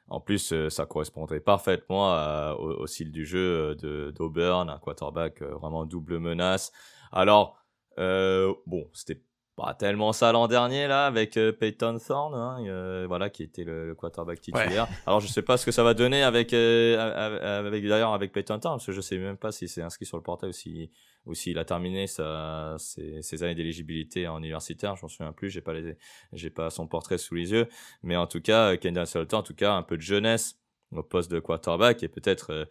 [0.09, 2.11] En plus, euh, ça correspondrait parfaitement
[2.59, 6.71] au, style du jeu euh, d'Auburn, un quarterback euh, vraiment double menace.
[7.11, 7.63] Alors,
[7.97, 9.21] bon, c'était
[9.59, 14.41] pas tellement ça l'an dernier là avec Peyton Thorne, hein, voilà, qui était le, quarterback
[14.41, 14.87] titulaire.
[15.05, 18.77] Alors, je sais pas ce que ça va donner avec, avec d'ailleurs avec Peyton Thorne,
[18.77, 20.91] parce que je sais même pas si c'est inscrit sur le portail ou si
[21.25, 25.73] ou s'il a terminé sa, ses, années d'éligibilité en universitaire, j'en souviens plus, j'ai pas
[25.73, 25.97] les,
[26.33, 27.67] j'ai pas son portrait sous les yeux,
[28.03, 30.59] mais en tout cas, Kendall Sultan, en tout cas, un peu de jeunesse
[30.91, 32.65] au poste de quarterback et peut-être, euh,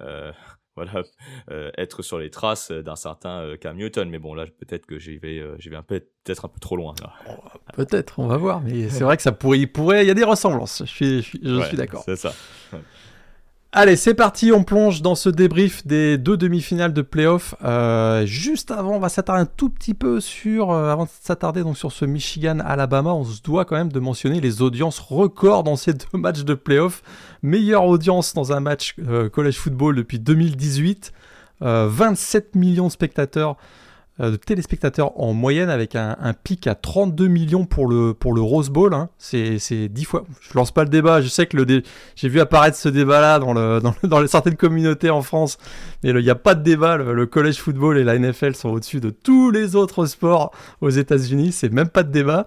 [0.00, 0.32] euh,
[0.76, 1.02] voilà,
[1.50, 4.08] euh, être sur les traces d'un certain Cam Newton.
[4.08, 6.94] Mais bon, là, peut-être que j'y vais, j'y vais peut-être un peu trop loin.
[7.74, 10.14] Peut-être, on va voir, mais c'est vrai que ça pourrait, il pourrait, il y a
[10.14, 10.82] des ressemblances.
[10.84, 12.02] Je suis, je suis d'accord.
[12.04, 12.32] C'est ça.
[13.76, 17.56] Allez, c'est parti, on plonge dans ce débrief des deux demi-finales de playoff.
[17.64, 21.64] Euh, juste avant, on va s'attarder un tout petit peu sur, euh, avant de s'attarder
[21.64, 25.74] donc sur ce Michigan-Alabama, on se doit quand même de mentionner les audiences records dans
[25.74, 27.02] ces deux matchs de playoff.
[27.42, 31.12] Meilleure audience dans un match euh, college football depuis 2018.
[31.60, 33.83] 27 millions de spectateurs euh,
[34.20, 38.70] de téléspectateurs en moyenne avec un, pic à 32 millions pour le, pour le Rose
[38.70, 38.94] Bowl.
[38.94, 39.08] Hein.
[39.18, 40.24] C'est 10 fois.
[40.40, 41.20] Je lance pas le débat.
[41.20, 41.56] Je sais que
[42.14, 45.58] j'ai vu apparaître ce débat-là dans, le, dans, dans, certaines communautés en France.
[46.02, 46.96] Mais il n'y a pas de débat.
[46.96, 51.50] Le, college football et la NFL sont au-dessus de tous les autres sports aux États-Unis.
[51.50, 52.44] C'est même pas de débat.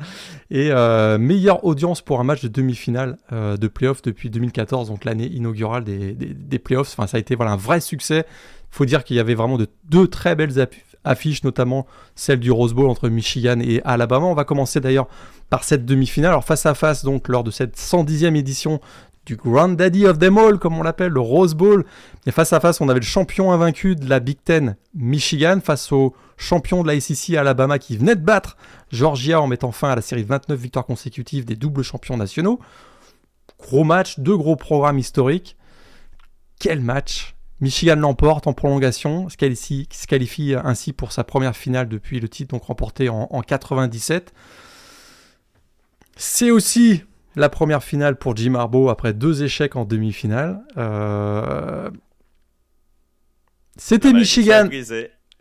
[0.50, 5.04] Et euh, meilleure audience pour un match de demi-finale euh, de playoff depuis 2014, donc
[5.04, 6.94] l'année inaugurale des, des, playoffs.
[6.98, 8.26] Enfin, ça a été voilà, un vrai succès.
[8.70, 10.60] Faut dire qu'il y avait vraiment de deux très belles
[11.08, 14.26] affiche, notamment celle du Rose Bowl entre Michigan et Alabama.
[14.26, 15.08] On va commencer d'ailleurs
[15.50, 16.32] par cette demi-finale.
[16.32, 18.80] Alors face à face, donc lors de cette 110e édition
[19.28, 21.86] du Grand Daddy of them all, comme on l'appelle, le Rose Bowl.
[22.26, 25.92] Et face à face, on avait le champion invaincu de la Big Ten, Michigan, face
[25.92, 28.56] au champion de la SEC, Alabama, qui venait de battre
[28.90, 32.60] Georgia en mettant fin à la série de 29 victoires consécutives des doubles champions nationaux.
[33.60, 35.58] Gros match, deux gros programmes historiques.
[36.60, 41.90] Quel match Michigan l'emporte en prolongation, se qualifie, se qualifie, ainsi pour sa première finale
[41.90, 44.32] depuis le titre donc remporté en, 97.
[46.16, 47.04] C'est aussi
[47.36, 50.62] la première finale pour Jim Harbaugh après deux échecs en demi-finale.
[50.78, 51.90] Euh,
[53.76, 54.70] c'était Michigan.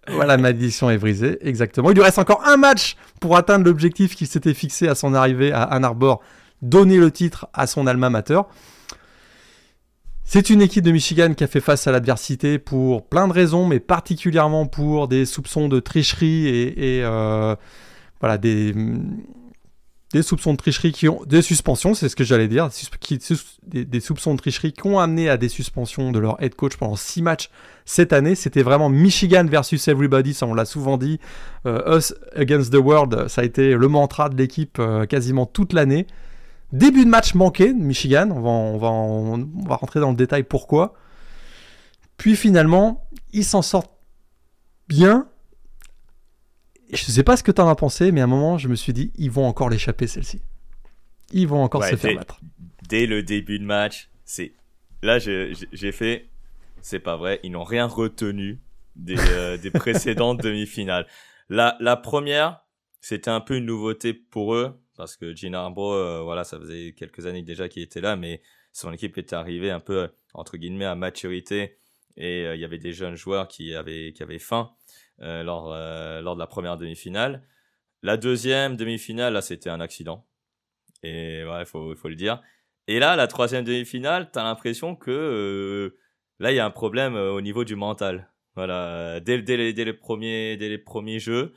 [0.08, 1.90] Voilà, ma édition est brisée, exactement.
[1.90, 5.52] Il lui reste encore un match pour atteindre l'objectif qu'il s'était fixé à son arrivée
[5.52, 6.22] à Ann Arbor,
[6.62, 8.40] donner le titre à son alma mater.
[10.28, 13.64] C'est une équipe de Michigan qui a fait face à l'adversité pour plein de raisons,
[13.64, 17.54] mais particulièrement pour des soupçons de tricherie et, euh,
[18.42, 18.74] des
[20.22, 22.70] soupçons de tricherie qui ont des suspensions, c'est ce que j'allais dire,
[23.68, 26.96] des, soupçons de tricherie qui ont amené à des suspensions de leur head coach pendant
[26.96, 27.48] six matchs
[27.84, 28.34] cette année.
[28.34, 31.20] C'était vraiment Michigan versus everybody, ça on l'a souvent dit.
[31.66, 35.72] Euh, us against the world, ça a été le mantra de l'équipe euh, quasiment toute
[35.72, 36.08] l'année.
[36.72, 40.16] Début de match manqué de Michigan, on va, on, va, on va rentrer dans le
[40.16, 40.94] détail pourquoi.
[42.16, 43.92] Puis finalement, ils s'en sortent
[44.88, 45.28] bien.
[46.92, 48.68] Je ne sais pas ce que tu en as pensé, mais à un moment, je
[48.68, 50.40] me suis dit, ils vont encore l'échapper celle-ci.
[51.32, 52.40] Ils vont encore se faire battre.
[52.88, 54.52] Dès le début de match, c'est
[55.02, 56.30] là j'ai fait,
[56.80, 58.60] c'est pas vrai, ils n'ont rien retenu
[58.94, 61.06] des, euh, des précédentes demi-finales.
[61.48, 62.60] La, la première,
[63.00, 66.94] c'était un peu une nouveauté pour eux parce que Gene Arbro, euh, voilà, ça faisait
[66.96, 70.84] quelques années déjà qu'il était là, mais son équipe était arrivée un peu entre guillemets
[70.84, 71.78] à maturité
[72.16, 74.72] et euh, il y avait des jeunes joueurs qui avaient qui avaient faim
[75.20, 75.68] euh, lors
[76.22, 77.46] lors de la première demi-finale.
[78.02, 80.26] La deuxième demi-finale, là, c'était un accident
[81.02, 82.42] et il faut le dire.
[82.88, 85.96] Et là, la troisième demi-finale, tu as l'impression que
[86.38, 88.30] là, il y a un problème au niveau du mental.
[88.54, 91.52] Voilà, dès, dès, dès, les premiers, dès les premiers jeux,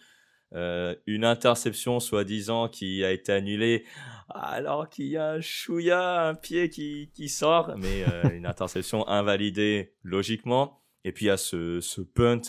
[0.56, 3.86] euh, une interception soi-disant qui a été annulée
[4.30, 9.08] alors qu'il y a un chouïa, un pied qui, qui sort, mais euh, une interception
[9.08, 10.82] invalidée logiquement.
[11.04, 12.42] Et puis il y a ce, ce punt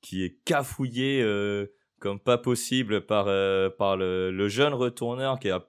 [0.00, 3.26] qui est cafouillé euh, comme pas possible par,
[3.76, 5.66] par le, le, jeune retourneur qui, a,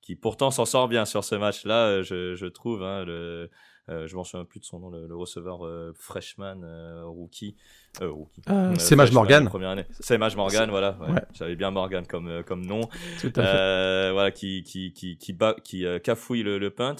[0.00, 2.82] qui pourtant s'en sort bien sur ce match-là, je, je, trouve.
[2.82, 3.50] Hein, le,
[3.88, 7.56] je m'en souviens plus de son nom, le, receveur euh, freshman, euh, rookie.
[8.00, 8.42] rookie.
[8.78, 9.50] c'est Maj Morgan.
[10.00, 10.98] C'est Maj Morgan, voilà.
[11.32, 12.82] J'avais bien Morgan comme, comme nom.
[13.20, 14.12] Tout à fait.
[14.12, 16.96] voilà, qui, qui, qui, qui, qui cafouille le, punt.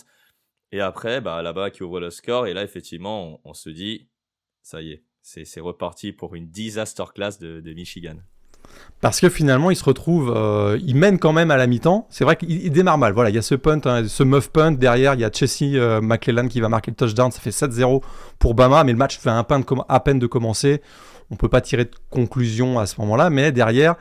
[0.73, 2.47] Et après, bah, là-bas, qui ouvre le score.
[2.47, 4.09] Et là, effectivement, on, se dit,
[4.62, 8.16] ça y est, c'est reparti pour une disaster class de, de Michigan.
[9.03, 12.07] Parce que finalement, il se retrouve, euh, il mène quand même à la mi-temps.
[12.09, 13.12] C'est vrai qu'il démarre mal.
[13.12, 14.71] Voilà, il y a ce punt, hein, ce muff punt.
[14.71, 17.33] Derrière, il y a Chessie euh, McClellan qui va marquer le touchdown.
[17.33, 18.01] Ça fait 7-0
[18.38, 20.83] pour Bama, mais le match fait un pain à peine de commencer.
[21.33, 23.97] On peut pas tirer de conclusion à ce moment-là, mais derrière,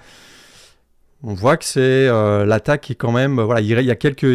[1.24, 3.42] on voit que c'est euh, l'attaque qui est quand même.
[3.42, 4.32] Voilà, il y a quelques,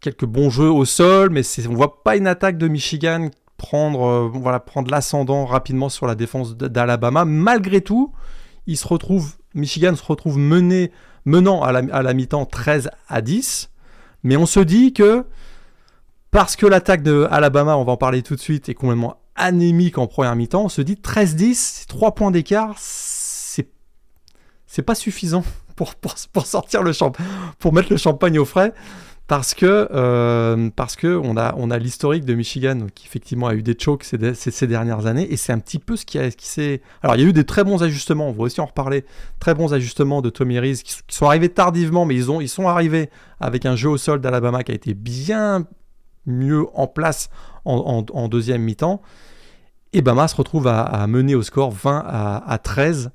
[0.00, 4.60] quelques bons jeux au sol, mais on voit pas une attaque de Michigan prendre, voilà,
[4.60, 7.24] prendre l'ascendant rapidement sur la défense d'Alabama.
[7.24, 8.12] Malgré tout,
[8.66, 10.90] il se retrouve, Michigan se retrouve mené,
[11.24, 13.70] menant à la, mi-temps 13 à 10.
[14.22, 15.24] Mais on se dit que
[16.30, 19.98] parce que l'attaque de Alabama, on va en parler tout de suite, est complètement anémique
[19.98, 23.66] en première mi-temps, on se dit 13-10, 3 points d'écart, c'est,
[24.82, 25.44] pas suffisant
[25.76, 27.26] pour, pour, pour sortir le champagne,
[27.58, 28.72] pour mettre le champagne au frais
[29.26, 33.54] parce que euh, parce que on a on a l'historique de Michigan qui effectivement a
[33.54, 36.46] eu des chokes ces, dernières années et c'est un petit peu ce qui, a, qui
[36.46, 39.06] s'est alors il y a eu des très bons ajustements on va aussi en reparler
[39.40, 42.68] très bons ajustements de Tommy Reese qui, sont arrivés tardivement mais ils ont ils sont
[42.68, 43.08] arrivés
[43.40, 45.66] avec un jeu au sol d'Alabama qui a été bien
[46.26, 47.28] mieux en place
[47.64, 49.00] en, en, deuxième mi-temps.
[49.92, 53.10] Et Bama se retrouve à, mener au score 20 à, à 13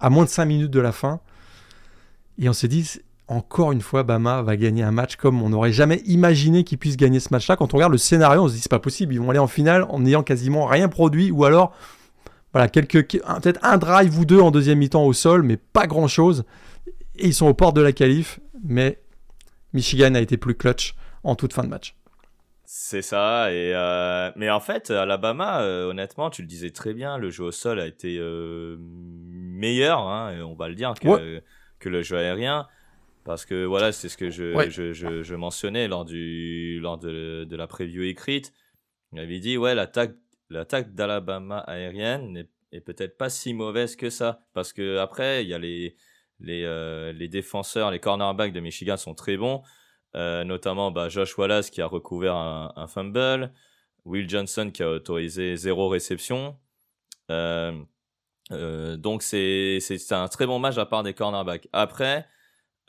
[0.00, 1.20] à moins de 5 minutes de la fin.
[2.38, 5.72] Et on s'est dit encore une fois, Bama va gagner un match comme on n'aurait
[5.72, 7.56] jamais imaginé qu'il puisse gagner ce match-là.
[7.56, 9.46] Quand on regarde le scénario, on se dit c'est pas possible, ils vont aller en
[9.46, 11.74] finale en n'ayant quasiment rien produit ou alors
[12.54, 16.44] voilà quelques peut-être un drive ou deux en deuxième mi-temps au sol, mais pas grand-chose.
[17.16, 18.98] Et ils sont aux portes de la qualif, mais
[19.74, 21.94] Michigan a été plus clutch en toute fin de match.
[22.64, 27.16] C'est ça, et euh, mais en fait, Alabama, euh, honnêtement, tu le disais très bien,
[27.16, 31.42] le jeu au sol a été euh, meilleur, hein, on va le dire, que,
[31.78, 32.66] que le jeu aérien.
[33.28, 37.56] Parce que voilà, c'est ce que je, je, je, mentionnais lors, du, lors de, de
[37.56, 38.54] la preview écrite.
[39.12, 40.14] Il avait dit, ouais, l'attaque,
[40.48, 44.40] l'attaque d'Alabama aérienne n'est est peut-être pas si mauvaise que ça.
[44.54, 45.94] Parce que après, il y a les,
[46.40, 49.60] les, euh, les défenseurs, les cornerbacks de Michigan sont très bons.
[50.16, 53.52] Euh, notamment bah, Josh Wallace qui a recouvert un, un, fumble.
[54.06, 56.58] Will Johnson qui a autorisé zéro réception.
[57.30, 57.74] Euh,
[58.96, 61.68] donc c'est, c'est un très bon match à part des cornerbacks.
[61.74, 62.26] Après,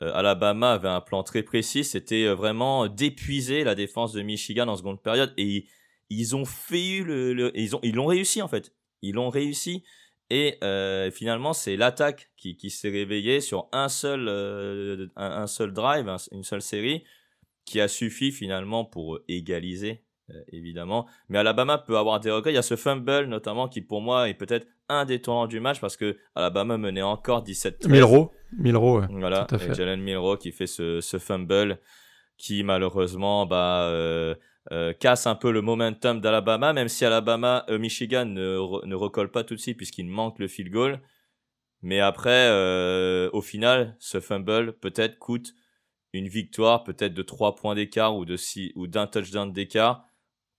[0.00, 4.76] Alabama avait un plan très précis, c'était euh, vraiment d'épuiser la défense de Michigan en
[4.76, 5.66] seconde période et
[6.08, 8.72] ils ont fait le, ils ont ils l'ont réussi en fait.
[9.02, 9.84] Ils l'ont réussi
[10.30, 16.10] et euh, finalement c'est l'attaque qui, qui s'est réveillée sur un seul un, seul drive,
[16.32, 17.04] une seule série
[17.64, 20.04] qui a suffi finalement pour égaliser
[20.48, 21.06] évidemment.
[21.28, 22.52] Mais Alabama peut avoir des regrets.
[22.52, 25.60] Il y a ce fumble notamment qui pour moi est peut-être un des tournants du
[25.60, 29.46] match parce que Alabama menait encore 17 Milro, Milro, voilà.
[29.60, 31.78] Et Jalen Milro qui fait ce, ce fumble
[32.40, 34.34] qui malheureusement bah, euh,
[34.72, 39.30] euh, casse un peu le momentum d'Alabama, même si Alabama, euh, Michigan ne, ne recolle
[39.30, 41.00] pas tout de suite puisqu'il manque le field goal.
[41.82, 42.50] Mais après,
[43.32, 45.54] au final, ce fumble peut-être coûte
[46.12, 48.36] une victoire, peut-être de 3 points d'écart ou de
[48.74, 50.04] ou d'un touchdown d'écart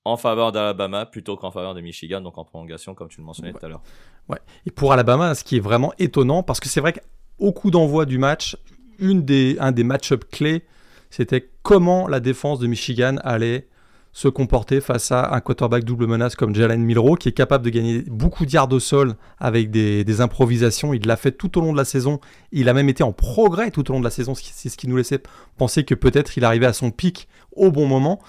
[0.06, 3.54] en faveur d'Alabama plutôt qu'en faveur de Michigan, donc en prolongation, comme tu le mentionnais
[3.54, 3.84] tout à l'heure.
[4.30, 4.40] Ouais.
[4.66, 8.06] Et pour Alabama, ce qui est vraiment étonnant, parce que c'est vrai qu'au coup d'envoi
[8.06, 8.58] du match,
[9.00, 10.66] une des, un des match-ups clés,
[11.10, 13.68] c'était comment la défense de Michigan allait
[14.14, 17.70] se comporter face à un quarterback double menace comme Jalen Milrow, qui est capable de
[17.70, 20.94] gagner beaucoup de yards au sol avec des, improvisations.
[20.94, 22.20] Il l'a fait tout au long de la saison.
[22.52, 24.88] Il a même été en progrès tout au long de la saison, c'est ce qui
[24.90, 25.22] nous laissait
[25.58, 28.20] penser que peut-être il arrivait à son pic au bon moment.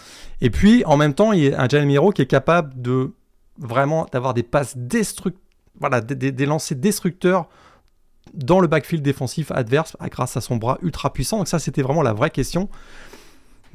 [0.41, 3.13] Et puis, en même temps, il y a un Jalen Milrow qui est capable de
[3.59, 5.41] vraiment d'avoir des passes destructives,
[5.81, 7.49] voilà, des, des lancers destructeurs
[8.35, 11.39] dans le backfield défensif adverse grâce à son bras ultra puissant.
[11.39, 12.69] Donc ça, c'était vraiment la vraie question.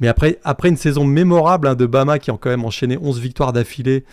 [0.00, 3.18] Mais après, après une saison mémorable hein, de Bama qui a quand même enchaîné 11
[3.20, 4.04] victoires d'affilée,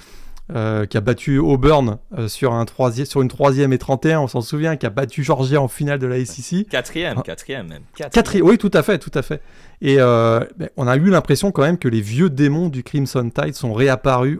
[0.54, 4.28] euh, qui a battu Auburn euh, sur, un troisième, sur une troisième et 31, on
[4.28, 6.70] s'en souvient, qui a battu Georgia en finale de la SEC.
[6.70, 7.82] Quatrième, quatrième même.
[7.96, 8.46] Quatrième.
[8.46, 9.42] oui, tout à fait, tout à fait.
[9.82, 10.42] Et euh,
[10.78, 14.38] on a eu l'impression quand même que les vieux démons du Crimson Tide sont réapparus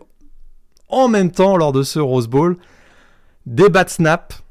[0.90, 2.58] en même temps lors de ce Rose Bowl.
[3.48, 4.44] Des bad snaps,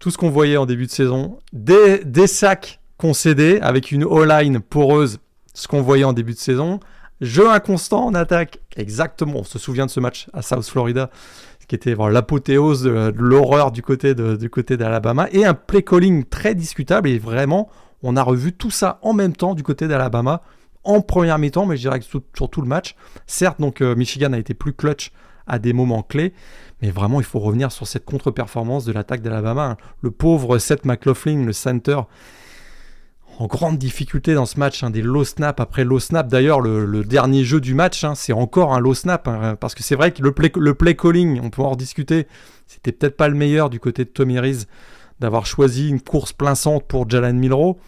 [0.00, 1.38] tout ce qu'on voyait en début de saison.
[1.52, 5.20] Des, des sacs concédés avec une O-line poreuse,
[5.56, 6.80] ce qu'on voyait en début de saison.
[7.22, 9.40] Jeu inconstant en attaque, exactement.
[9.40, 11.10] On se souvient de ce match à South Florida,
[11.66, 16.54] qui était l'apothéose de, l'horreur du côté du côté d'Alabama, et un play calling très
[16.54, 17.08] discutable.
[17.08, 17.70] Et vraiment,
[18.02, 20.42] on a revu tout ça en même temps du côté d'Alabama
[20.84, 22.94] en première mi-temps, mais je dirais que sur, tout le match.
[23.26, 25.10] Certes, donc euh, Michigan a été plus clutch
[25.46, 26.34] à des moments clés,
[26.82, 29.78] mais vraiment, il faut revenir sur cette contre-performance de l'attaque d'Alabama.
[30.02, 32.00] Le pauvre Seth McLaughlin, le center,
[33.38, 36.28] en grande difficulté dans ce match, hein, des low snap après low snap.
[36.28, 39.82] D'ailleurs, le, dernier jeu du match, hein, c'est encore un low snap, hein, parce que
[39.82, 42.26] c'est vrai que le play, calling, on peut en rediscuter,
[42.66, 44.66] c'était peut-être pas le meilleur du côté de Tommy Rees
[45.20, 46.54] d'avoir choisi une course plein
[46.88, 47.78] pour Jalen Milrow.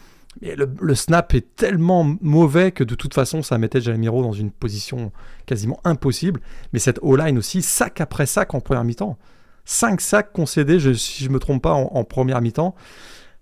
[0.41, 4.31] Mais le, snap est tellement mauvais que de toute façon, ça mettait Jalen Milrow dans
[4.31, 5.11] une position
[5.45, 6.39] quasiment impossible.
[6.73, 9.17] Mais cette O-line aussi, sac après sac en première mi-temps.
[9.65, 12.73] 5 sacs concédés, si je ne me trompe pas, en première mi-temps.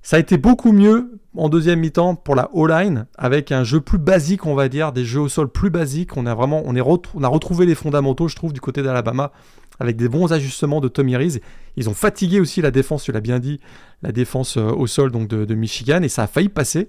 [0.08, 3.98] Ça a été beaucoup mieux en deuxième mi-temps pour la O-line, avec un jeu plus
[3.98, 6.16] basique, on va dire, des jeux au sol plus basiques.
[6.16, 9.34] On a vraiment, on, est on a retrouvé les fondamentaux, je trouve, du côté d'Alabama,
[9.82, 11.42] avec des bons ajustements de Tommy Rees.
[11.76, 13.60] Ils ont fatigué aussi la défense, tu l'as bien dit,
[14.02, 16.88] la défense euh, au sol donc de, Michigan, et ça a failli passer.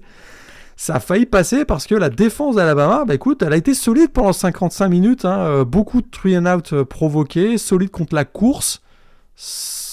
[0.77, 4.13] Ça a failli passer parce que la défense d'Alabama, bah écoute, elle a été solide
[4.13, 5.25] pendant 55 minutes.
[5.25, 8.81] Hein, euh, beaucoup de three and out euh, provoqués, solide contre la course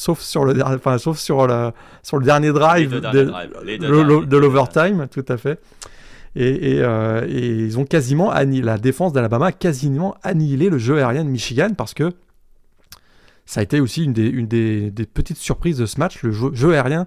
[0.06, 5.36] sauf sur le, enfin, sauf sur, le, sur le dernier drive de, l'overtime, tout à
[5.36, 5.60] fait.
[6.36, 10.98] Et, euh, et, ils ont quasiment annihilé, la défense d'Alabama a quasiment annihilé le jeu
[10.98, 12.12] aérien de Michigan parce que
[13.46, 16.32] ça a été aussi une des, une des, des petites surprises de ce match, le
[16.32, 17.06] jeu, aérien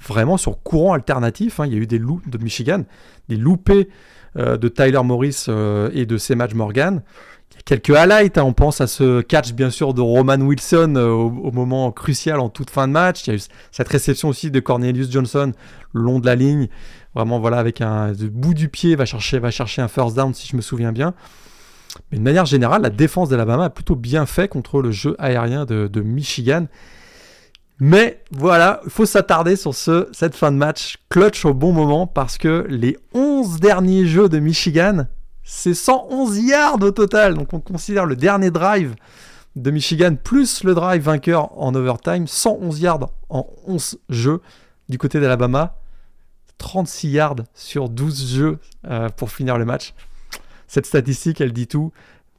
[0.00, 1.60] vraiment sur courant alternatif.
[1.60, 1.66] Hein.
[1.66, 2.84] Il y a eu des loups de Michigan,
[3.28, 3.90] des loupés
[4.36, 7.02] euh, de Tyler Morris euh, et de Semaj Morgan
[7.64, 8.38] quelques highlights.
[8.38, 8.44] Hein.
[8.44, 12.48] On pense à ce catch, bien sûr, de Roman Wilson euh, au, moment crucial en
[12.48, 13.26] toute fin de match.
[13.26, 15.52] Il y a eu cette réception aussi de Cornelius Johnson
[15.92, 16.68] le long de la ligne.
[17.14, 19.40] Vraiment, voilà, avec un bout du pied, va chercher,
[19.78, 21.14] un first down, si je me souviens bien.
[22.12, 25.64] Mais de manière générale, la défense d'Alabama a plutôt bien fait contre le jeu aérien
[25.64, 26.66] de, Michigan.
[27.80, 32.06] Mais voilà, il faut s'attarder sur ce, cette fin de match clutch au bon moment
[32.06, 35.06] parce que les 11 derniers jeux de Michigan
[35.50, 37.34] c'est 111 yards au total.
[37.34, 38.94] Donc on considère le dernier drive
[39.56, 42.28] de Michigan plus le drive vainqueur en overtime.
[42.28, 44.40] 111 yards en 11 jeux
[44.88, 45.76] du côté d'Alabama.
[46.58, 49.94] 36 yards sur 12 jeux euh, pour finir le match.
[50.68, 51.92] Cette statistique, elle dit tout.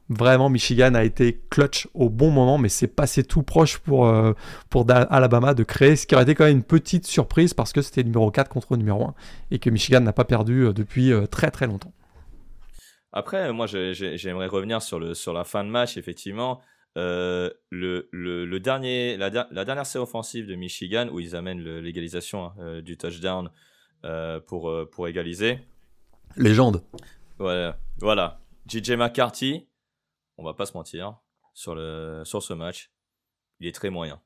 [0.08, 4.32] Vraiment, Michigan a été clutch au bon moment, mais c'est passé tout proche pour, euh,
[5.10, 8.04] Alabama de créer ce qui aurait été quand même une petite surprise parce que c'était
[8.04, 9.14] numéro 4 contre numéro 1
[9.50, 11.92] et que Michigan n'a pas perdu euh, depuis très très longtemps.
[13.12, 16.60] Après, moi, j'aimerais revenir sur, le, sur la fin de match, effectivement.
[16.98, 22.54] Euh, le, le, dernier, la, dernière série offensive de Michigan, où ils amènent l'égalisation hein,
[22.58, 23.50] euh, du touchdown
[24.04, 25.58] euh, pour, pour égaliser.
[26.36, 26.82] Légende.
[27.38, 27.78] Voilà.
[27.98, 28.40] voilà.
[28.66, 29.68] JJ McCarthy,
[30.38, 31.18] on va pas se mentir,
[31.54, 32.90] sur, le, sur ce match,
[33.60, 34.20] il est très moyen.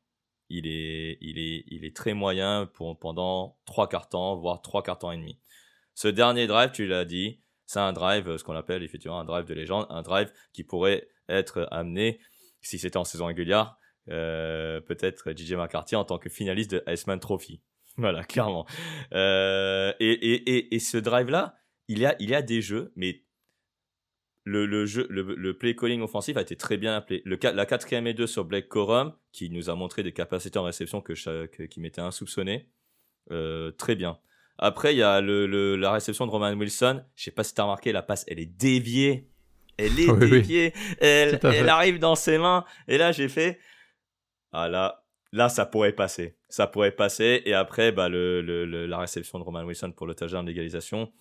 [0.49, 4.83] Il est, il est, il est très moyen pour, pendant trois quarts temps, voire trois
[4.83, 5.40] quarts temps et demi.
[5.94, 9.44] Ce dernier drive, tu l'as dit, c'est un drive, ce qu'on appelle effectivement un drive
[9.44, 12.20] de légende, un drive qui pourrait être amené,
[12.61, 13.76] si c'était en saison régulière,
[14.09, 17.61] euh, peut-être DJ McCarthy en tant que finaliste de Iceman Trophy.
[17.98, 18.66] Voilà, clairement.
[19.14, 21.57] Euh, et, et, et, ce drive-là,
[21.88, 23.22] il y, a, il y a des jeux, mais
[24.44, 27.22] le, le, jeu, le, play calling offensif a été très bien appelé.
[27.24, 30.64] Le, la quatrième et deux sur Blake Corum, qui nous a montré des capacités en
[30.64, 32.68] réception que, qui m'étaient insoupçonnées,
[33.31, 34.18] euh, très bien.
[34.59, 37.03] Après, il y a le, la réception de Roman Wilson.
[37.14, 39.29] Je sais pas si tu as remarqué, la passe, elle est déviée.
[39.77, 40.73] Elle est déviée.
[41.01, 42.64] Elle, elle arrive dans ses mains.
[42.88, 43.59] Et là, j'ai fait.
[44.53, 46.37] Ah là, là, ça pourrait passer.
[46.49, 47.42] Ça pourrait passer.
[47.45, 51.12] Et après, bah, le, le, la réception de Roman Wilson pour le touchdown d'égalisation.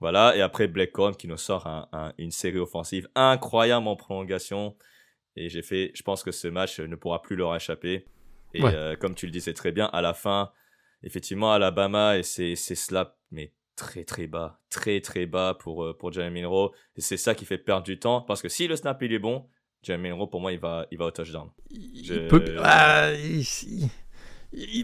[0.00, 0.34] Voilà.
[0.36, 4.76] Et après, Blake Corum qui nous sort un, une série offensive incroyable en prolongation.
[5.36, 5.90] Et j'ai fait.
[5.94, 8.06] Je pense que ce match ne pourra plus leur échapper.
[8.54, 10.50] Et euh, comme tu le disais très bien, à la fin,
[11.02, 16.12] effectivement, Alabama et ses, slaps, mais très très bas, très très bas pour, euh, pour
[16.12, 16.72] Jalen Milrow.
[16.96, 19.18] Et c'est ça qui fait perdre du temps, parce que si le snap il est
[19.18, 19.46] bon,
[19.82, 21.48] Jalen Milrow, pour moi, il va, il va au touchdown.
[21.70, 22.56] Il peut...
[22.62, 23.10] Ah,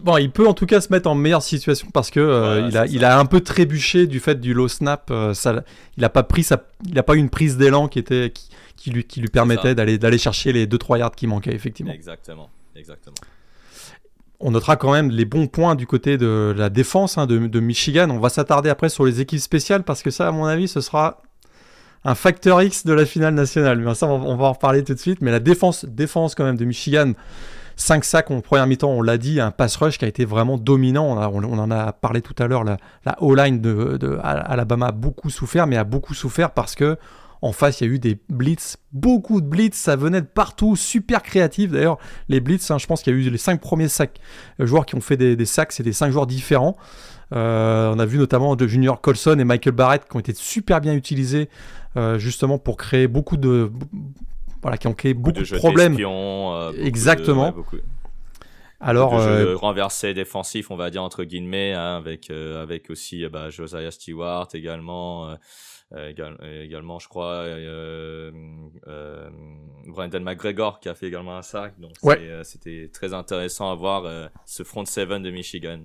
[0.02, 2.76] bon, il peut en tout cas se mettre en meilleure situation parce que euh, il,
[2.76, 5.10] a, il a un peu trébuché du fait du low snap.
[5.10, 5.64] Euh, ça,
[5.96, 8.50] il a pas pris sa, il a pas eu une prise d'élan qui était qui,
[8.76, 11.92] qui, lui, qui lui permettait d'aller d'aller chercher les 2-3 yards qui manquaient effectivement.
[11.92, 13.16] Exactement, exactement
[14.40, 18.10] on notera quand même les bons points du côté de la défense hein, de, Michigan.
[18.10, 20.80] On va s'attarder après sur les équipes spéciales parce que ça, à mon avis, ce
[20.80, 21.22] sera
[22.04, 23.96] un facteur X de la finale nationale.
[23.96, 25.20] Ça, on va, en reparler tout de suite.
[25.20, 27.12] Mais la défense, défense quand même de Michigan,
[27.76, 30.58] 5 sacs en première mi-temps, on l'a dit, un pass rush qui a été vraiment
[30.58, 31.16] dominant.
[31.32, 35.30] On, en a parlé tout à l'heure, la, la O-line de, de, Alabama a beaucoup
[35.30, 36.98] souffert, mais a beaucoup souffert parce que
[37.44, 40.76] en face, il y a eu des blitz, beaucoup de blitz, ça venait de partout,
[40.76, 41.72] super créatif.
[41.72, 41.98] D'ailleurs,
[42.30, 44.18] les blitz, hein, je pense qu'il y a eu les 5 premiers sacs,
[44.60, 46.74] euh, joueurs qui ont fait des, sacs, c'est des 5 joueurs différents.
[47.32, 50.80] Euh, on a vu notamment de Junior Colson et Michael Barrett qui ont été super
[50.80, 51.50] bien utilisés
[51.96, 53.72] euh, justement pour créer beaucoup de
[54.62, 55.96] voilà qui ont créé beaucoup, de, problèmes.
[56.78, 57.54] Exactement.
[58.80, 63.90] Alors, de renverser défensif, on va dire entre guillemets, hein, avec avec aussi bah, Josiah
[63.90, 65.36] Stewart également.
[65.96, 68.32] Euh, également, je crois, euh,
[68.88, 69.28] euh,
[69.86, 71.74] Brandon McGregor qui a fait également un sac.
[71.78, 71.92] Donc
[72.42, 75.80] c'était très intéressant à voir ce front seven de Michigan.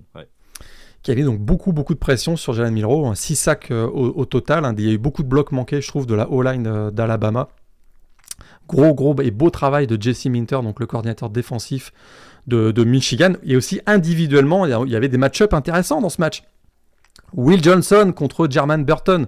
[1.04, 4.76] qui avait donc beaucoup beaucoup de pression sur Jalen Milrow, 6 sacs au, total, hein.
[4.78, 7.50] il y a eu beaucoup de blocs manqués je trouve de la O-line d'Alabama.
[8.68, 11.92] Gros gros et beau travail de Jesse Minter, donc le coordinateur défensif
[12.46, 16.44] de, de Michigan, et aussi individuellement il y avait des match-ups intéressants dans ce match.
[17.34, 19.28] Will Johnson contre Jermaine Burton.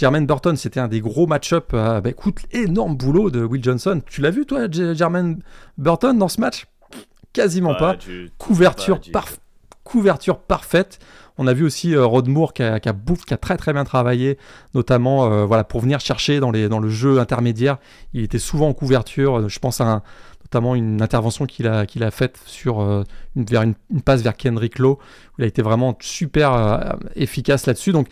[0.00, 1.72] Jermaine Burton, c'était un des gros match-up.
[1.74, 4.00] Euh, bah, écoute, énorme boulot de Will Johnson.
[4.06, 5.42] Tu l'as vu, toi, Jermaine
[5.76, 6.66] Burton, dans ce match?
[7.34, 7.98] Quasiment pas.
[8.38, 8.98] couverture,
[9.84, 11.00] couverture parfaite.
[11.36, 14.38] On a vu aussi euh, Rod Moore qui a, qui, a, très très bien travaillé,
[14.72, 17.76] notamment euh, voilà, pour venir chercher dans, les, dans le jeu intermédiaire.
[18.14, 19.50] Il était souvent en couverture.
[19.50, 20.02] Je pense à
[20.44, 24.78] notamment une intervention qu'il a, qu'il a faite sur, une, vers une, passe vers Kendrick
[24.78, 24.92] Lowe.
[24.92, 27.92] Où il a été vraiment super efficace là-dessus.
[27.92, 28.08] Donc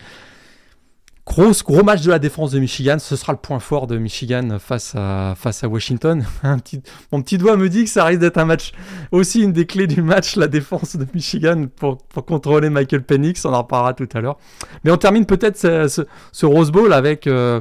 [1.28, 4.58] Gros, gros match de la défense de Michigan, ce sera le point fort de Michigan
[4.58, 6.24] face à, face à Washington.
[7.12, 8.72] mon petit doigt me dit que ça risque d'être un match,
[9.12, 13.44] aussi une des clés du match, la défense de Michigan pour, pour contrôler Michael Penix,
[13.44, 14.38] on en reparlera tout à l'heure.
[14.84, 17.26] Mais on termine peut-être ce, Rose Bowl avec...
[17.26, 17.60] Euh,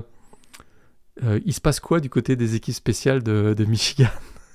[1.26, 4.08] euh, il se passe quoi du côté des équipes spéciales de, Michigan?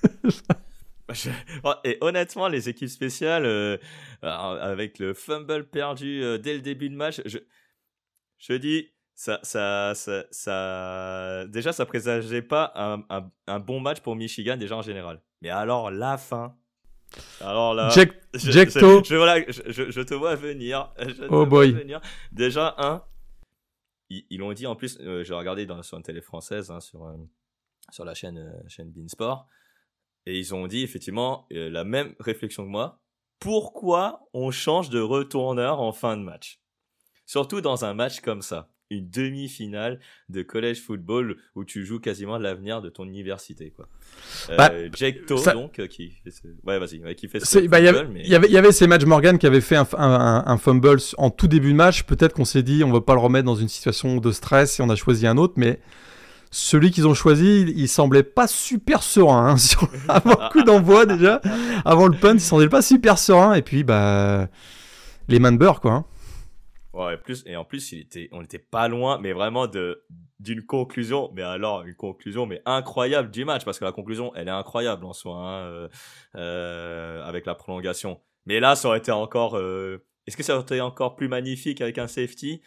[1.84, 3.76] Et honnêtement, les équipes spéciales, euh,
[4.22, 7.36] avec le fumble perdu dès le début de match, je,
[8.38, 8.88] je dis,
[9.22, 14.56] ça, ça, ça, ça, déjà, ça présageait pas un, un, un, bon match pour Michigan
[14.56, 15.22] déjà en général.
[15.42, 16.56] Mais alors la fin.
[17.40, 20.92] Alors là, Jack, je, je, voilà, je, je, te vois venir.
[20.98, 21.70] Je oh boy.
[21.70, 22.00] Venir.
[22.32, 23.04] Déjà un,
[24.10, 24.98] ils l'ont dit en plus.
[25.00, 27.14] Euh, J'ai regardé dans, sur une télé française hein, sur euh,
[27.92, 29.46] sur la chaîne euh, chaîne Beansport
[30.26, 33.00] et ils ont dit effectivement euh, la même réflexion que moi.
[33.38, 36.60] Pourquoi on change de retourneur en fin de match?
[37.24, 42.38] Surtout dans un match comme ça une demi-finale de college football où tu joues quasiment
[42.38, 43.88] l'avenir de ton université quoi.
[44.50, 46.42] Euh, bah, Jake donc euh, qui fait ce...
[46.64, 49.46] ouais vas-y qui fait ce bah, il y, avait, y avait ces matchs Morgan qui
[49.46, 52.92] avait fait un, un, fumble en tout début de match peut-être qu'on s'est dit on
[52.92, 55.54] va pas le remettre dans une situation de stress et on a choisi un autre
[55.56, 55.80] mais
[56.54, 59.88] celui qu'ils ont choisi, il semblait pas super serein hein, sur...
[60.06, 61.40] avant le coup d'envoi déjà,
[61.84, 64.48] avant le punt, il semblait pas super serein et puis bah
[65.28, 65.92] les man quoi.
[65.92, 66.04] Hein.
[66.92, 70.04] Ouais, plus, et en plus, il était, on n'était pas loin, mais vraiment de,
[70.40, 74.48] d'une conclusion, mais alors une conclusion mais incroyable du match, parce que la conclusion, elle
[74.48, 75.88] est incroyable en soi, hein, euh,
[76.36, 78.20] euh, avec la prolongation.
[78.44, 79.56] Mais là, ça aurait été encore...
[79.56, 82.60] Euh, est-ce que ça aurait été encore plus magnifique avec un safety?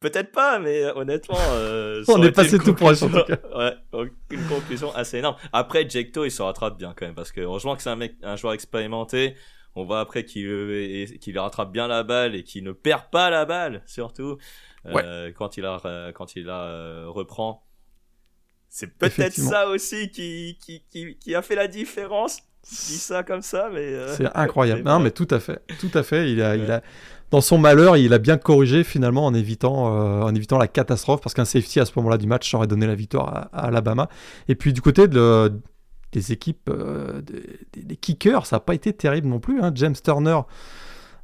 [0.00, 3.36] Peut-être pas, mais honnêtement, euh, on est passé tout pour en tout cas.
[3.54, 5.36] Ouais, une conclusion assez énorme.
[5.52, 8.14] Après, Jekto, il se rattrape bien quand même, parce que heureusement que c'est un mec,
[8.22, 9.34] un joueur expérimenté.
[9.76, 13.30] On voit après qu'il euh, qu'il rattrape bien la balle et qu'il ne perd pas
[13.30, 14.38] la balle, surtout
[14.86, 17.64] euh, quand il a quand il la euh, reprend.
[18.68, 22.38] C'est peut-être ça aussi qui, qui, qui, qui, a fait la différence.
[22.64, 24.82] Je dis ça comme ça, mais c'est incroyable.
[24.82, 26.30] non, mais tout à fait, tout à fait.
[26.30, 26.80] Il a, il a,
[27.32, 29.86] dans son malheur, il a bien corrigé finalement en évitant,
[30.22, 32.94] en évitant la catastrophe parce qu'un safety à ce moment-là du match aurait donné la
[32.94, 34.08] victoire à, à Alabama.
[34.46, 35.52] Et puis du côté de,
[36.12, 37.22] des équipes, euh,
[37.72, 39.60] des, kickers, ça n'a pas été terrible non plus.
[39.60, 39.72] Hein.
[39.74, 40.40] James Turner,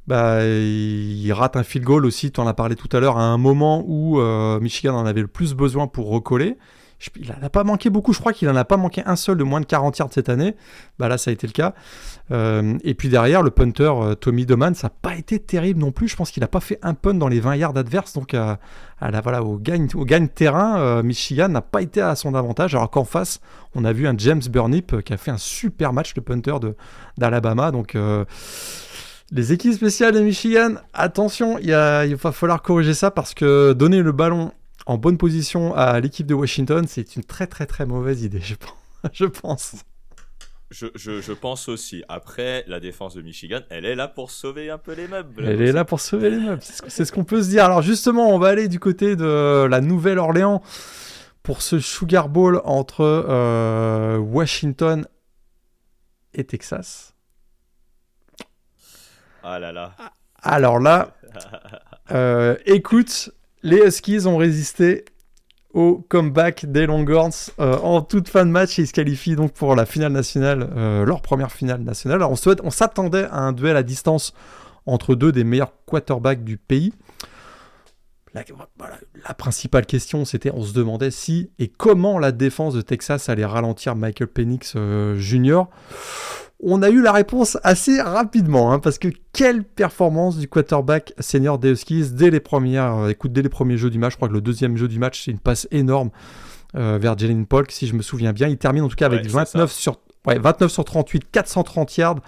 [0.07, 3.23] bah, il rate un field goal aussi, tu en as parlé tout à l'heure, à
[3.23, 6.57] un moment où euh, Michigan en avait le plus besoin pour recoller
[7.15, 9.37] il n'en a pas manqué beaucoup, je crois qu'il n'en a pas manqué un seul
[9.37, 10.55] de moins de 40 yards cette année.
[10.97, 11.73] Bah là, ça a été le cas.
[12.31, 15.91] Euh, et puis derrière, le punter euh, Tommy Doman, ça n'a pas été terrible non
[15.91, 16.07] plus.
[16.07, 18.13] Je pense qu'il n'a pas fait un punt dans les 20 yards adverses.
[18.13, 18.59] Donc à,
[18.99, 22.73] la, voilà, au gagne, au gagne terrain, euh, Michigan n'a pas été à son avantage.
[22.73, 23.41] Alors qu'en face,
[23.75, 26.55] on a vu un James Burnip qui a fait un super match, le punter
[27.17, 27.71] d'Alabama.
[27.71, 27.95] Donc
[29.31, 34.11] les équipes spéciales de Michigan, attention, il va falloir corriger ça parce que donner le
[34.11, 34.51] ballon
[34.87, 38.55] en bonne position à l'équipe de Washington, c'est une très très très mauvaise idée, je
[38.55, 38.77] pense.
[39.13, 39.75] je pense.
[40.69, 42.03] Je, pense aussi.
[42.09, 45.45] Après, la défense de Michigan, elle est là pour sauver un peu les meubles.
[45.45, 46.61] Elle est là pour sauver les meubles.
[46.61, 47.63] C'est ce qu'on peut se dire.
[47.65, 50.61] Alors justement, on va aller du côté de la Nouvelle-Orléans
[51.43, 55.07] pour ce Sugar Bowl entre euh, Washington
[56.33, 57.13] et Texas.
[59.43, 59.95] Ah là là.
[60.41, 61.13] Alors là,
[62.11, 63.31] euh, écoute,
[63.67, 65.03] les Huskies ont résisté
[65.73, 69.51] au comeback des Longhorns euh, en toute fin de match et ils se qualifient donc
[69.51, 72.19] pour la finale nationale, euh, leur première finale nationale.
[72.21, 74.33] Alors on, on s'attendait à un duel à distance
[74.85, 76.93] entre deux des meilleurs quarterbacks du pays.
[78.79, 78.89] La,
[79.27, 83.45] la principale question, c'était on se demandait si et comment la défense de Texas allait
[83.45, 84.75] ralentir Michael Penix
[85.17, 85.63] Jr
[86.59, 91.59] on a eu la réponse assez rapidement, hein, parce que quelle performance du quarterback senior
[91.59, 94.13] des Huskies dès les premières, euh, écoute, dès les premiers jeux du match.
[94.13, 96.09] Je crois que le deuxième jeu du match, c'est une passe énorme
[96.75, 98.47] euh, vers Jalen Polk, si je me souviens bien.
[98.47, 102.19] Il termine en tout cas avec 29 sur, 29 sur 38, 430 yards,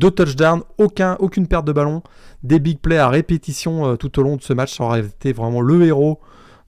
[0.00, 2.02] deux touchdowns, aucun, aucune perte de ballon,
[2.42, 4.76] des big plays à répétition euh, tout au long de ce match.
[4.76, 6.20] Ça aurait été vraiment le héros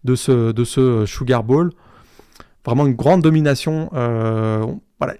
[0.04, 1.72] de ce, de ce Sugar Bowl.
[2.64, 3.88] Vraiment une grande domination.
[3.92, 5.14] voilà,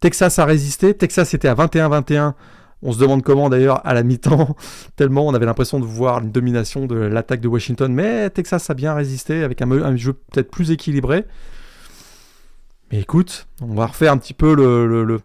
[0.00, 0.94] Texas a résisté.
[0.94, 2.34] Texas était à 21-21.
[2.82, 4.56] On se demande comment d'ailleurs à la mi-temps,
[4.96, 7.92] tellement on avait l'impression de voir une domination de l'attaque de Washington.
[7.92, 11.24] Mais Texas a bien résisté avec un, jeu peut-être plus équilibré.
[12.90, 15.20] Mais écoute, on va refaire un petit peu le,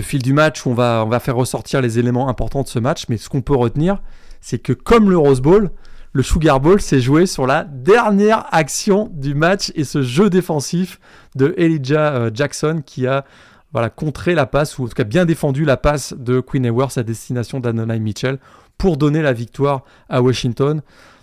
[0.00, 0.66] fil du match.
[0.66, 3.04] on va, on va faire ressortir les éléments importants de ce match.
[3.08, 4.02] Mais ce qu'on peut retenir,
[4.40, 5.70] c'est que comme le Rose Bowl,
[6.12, 11.00] le Sugar Bowl s'est joué sur la dernière action du match et ce jeu défensif
[11.34, 13.24] de Elijah euh, Jackson qui a
[13.72, 16.96] voilà, contrer la passe, ou en tout cas bien défendu la passe de Queen Ewers
[16.96, 18.38] à destination d'Anonai Mitchell
[18.78, 20.80] pour donner la victoire à Washington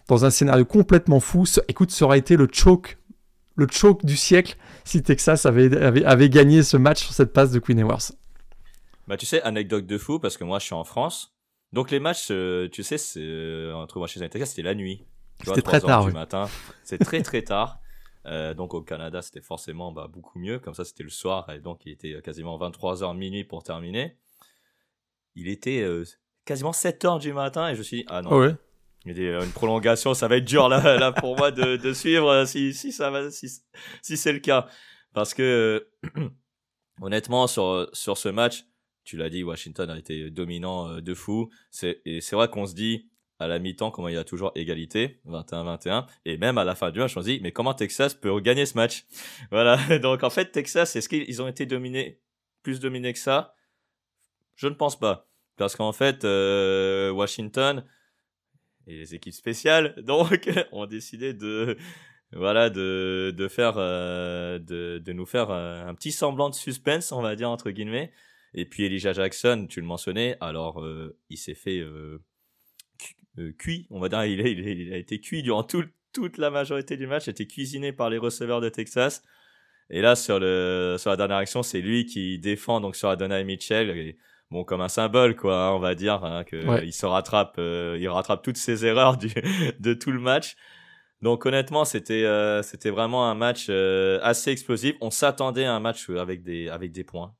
[0.10, 1.46] dans un scénario complètement fou.
[1.70, 2.98] Écoute, ça aurait été le choke,
[3.56, 5.74] le choke du siècle si Texas avait,
[6.06, 8.12] avait, gagné ce match sur cette passe de Queen Ewers.
[9.12, 11.36] Bah, tu sais, anecdote de fou, parce que moi je suis en France.
[11.74, 15.06] Donc les matchs, euh, tu sais, euh, entre et Texas, c'était la nuit.
[15.44, 16.06] C'était très tard.
[16.06, 16.48] Du matin.
[16.86, 17.80] C'est très très tard.
[18.28, 20.60] Euh, donc au Canada, c'était forcément bah, beaucoup mieux.
[20.60, 24.16] Comme ça, c'était le soir et donc il était quasiment 23h minuit pour terminer.
[25.34, 26.06] Il était euh,
[26.46, 28.38] quasiment 7h du matin et je me suis dit, ah non.
[28.38, 28.56] Ouais.
[29.06, 31.94] Il y a une prolongation, ça va être dur là, là pour moi de, de
[31.94, 33.50] suivre si, si, ça va, si,
[34.04, 34.68] si c'est le cas.
[35.14, 35.90] Parce que
[37.02, 38.66] honnêtement, sur, sur ce match,
[39.04, 41.50] tu l'as dit, Washington a été dominant de fou.
[41.84, 43.10] Et c'est vrai qu'on se dit,
[43.42, 46.06] à la mi-temps, comment il y a toujours égalité, 21-21.
[46.26, 48.66] Et même à la fin du match, on se dit, mais comment Texas peut gagner
[48.68, 49.06] ce match?
[49.52, 49.78] Voilà.
[50.00, 52.20] Donc en fait, Texas, est-ce qu'ils ont été dominés,
[52.62, 53.56] plus dominés que ça?
[54.56, 55.28] Je ne pense pas.
[55.58, 57.84] Parce qu'en fait, euh, Washington
[58.86, 61.78] et les équipes spéciales, donc, ont décidé de,
[62.32, 67.12] voilà, de, de faire, euh, de, de nous faire euh, un petit semblant de suspense,
[67.12, 68.12] on va dire, entre guillemets.
[68.54, 70.84] Et puis Elijah Jackson, tu le mentionnais, alors
[71.30, 71.84] il s'est fait
[73.40, 76.98] euh, cuit, on va dire, il a, il, a, été cuit durant toute la majorité
[76.98, 79.24] du match, a été cuisiné par les receveurs de Texas.
[79.90, 83.44] Et là, sur, le, sur la dernière action, c'est lui qui défend donc sur Adonai
[83.44, 84.16] Mitchell.
[84.50, 87.98] bon, comme un symbole, quoi, hein, on va dire, hein, que il se rattrape, euh,
[88.00, 89.30] il rattrape toutes ses erreurs du,
[89.80, 90.56] de tout le match.
[91.22, 94.96] Donc honnêtement, c'était euh, c'était vraiment un match assez explosif.
[95.02, 97.36] On s'attendait à un match avec des avec des points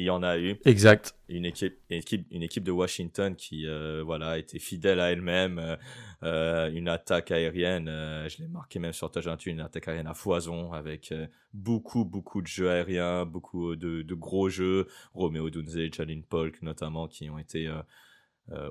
[0.00, 0.58] il y en a eu.
[0.64, 1.14] Exact.
[1.28, 5.58] Une équipe, une équipe, une équipe de Washington qui euh, voilà était fidèle à elle-même.
[5.58, 5.76] Euh,
[6.22, 10.72] euh, une attaque aérienne, je l'ai marqué même sur Touch une attaque aérienne à foison
[10.72, 11.14] avec
[11.52, 14.86] beaucoup beaucoup de jeux aériens, beaucoup de, de gros jeux.
[15.14, 17.70] Romeo Dunze, Jalen Polk notamment qui ont été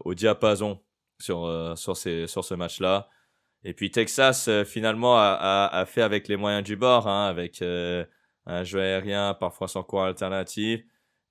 [0.06, 0.80] au diapason
[1.20, 3.10] sur sur ces sur ce match-là.
[3.64, 8.64] Et puis Texas finalement a, a, fait avec les moyens du bord, hein, avec un
[8.64, 10.84] jeu aérien parfois sans cours alternatif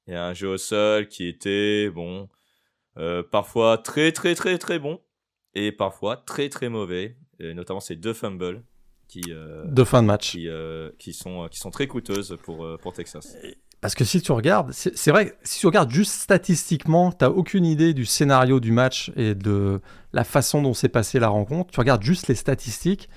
[0.09, 2.29] et un jeu au sol qui était, bon,
[2.97, 5.01] euh, parfois très très très très bon
[5.55, 8.65] et parfois très très mauvais, et notamment ces deux fumbles
[9.07, 12.67] qui, euh, de fin de match qui, euh, qui, sont, qui sont très coûteuses pour,
[12.81, 13.37] pour Texas.
[13.81, 17.65] Parce que si tu regardes, c'est vrai, si tu regardes juste statistiquement, tu n'as aucune
[17.65, 19.81] idée du scénario du match et de
[20.13, 21.71] la façon dont s'est passée la rencontre.
[21.71, 23.09] Tu regardes juste les statistiques.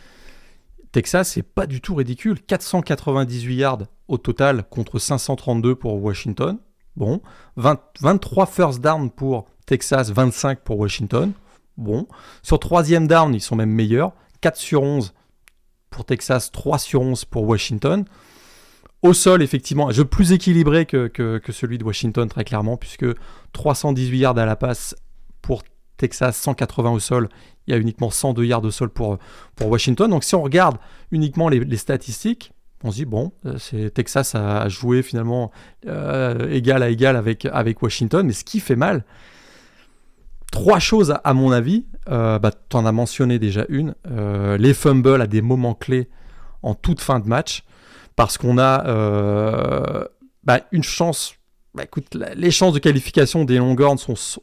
[0.92, 2.40] Texas, c'est pas du tout ridicule.
[2.42, 6.60] 498 yards au total contre 532 pour Washington.
[6.96, 7.22] Bon.
[7.56, 11.32] 23 first down pour Texas, 25 pour Washington.
[11.78, 12.08] Bon.
[12.44, 14.14] Sur troisième down, ils sont même meilleurs.
[14.42, 15.14] 4 sur 11
[15.90, 18.06] pour Texas, 3 sur 11 pour Washington.
[19.02, 23.06] Au sol, effectivement, un jeu plus équilibré que, celui de Washington, très clairement, puisque
[23.54, 24.96] 318 yards à la passe
[25.42, 25.64] pour
[25.98, 27.30] Texas, 180 au sol.
[27.68, 29.18] Il y a uniquement 102 yards au sol pour
[29.62, 30.10] Washington.
[30.10, 30.78] Donc si on regarde
[31.12, 32.52] uniquement les statistiques,
[32.84, 35.52] on se dit, bon, euh, c'est Texas a joué finalement
[35.88, 39.04] euh, égal à égal avec, avec Washington, mais ce qui fait mal,
[40.52, 43.96] trois choses à, mon avis, euh, bah, tu en as mentionné déjà une,
[44.58, 46.10] les fumbles à des moments clés
[46.64, 47.64] en toute fin de match,
[48.16, 50.08] parce qu'on a
[50.44, 51.36] bah, une chance
[51.74, 54.42] bah, écoute, les chances de qualification des Longhorns sont, sont,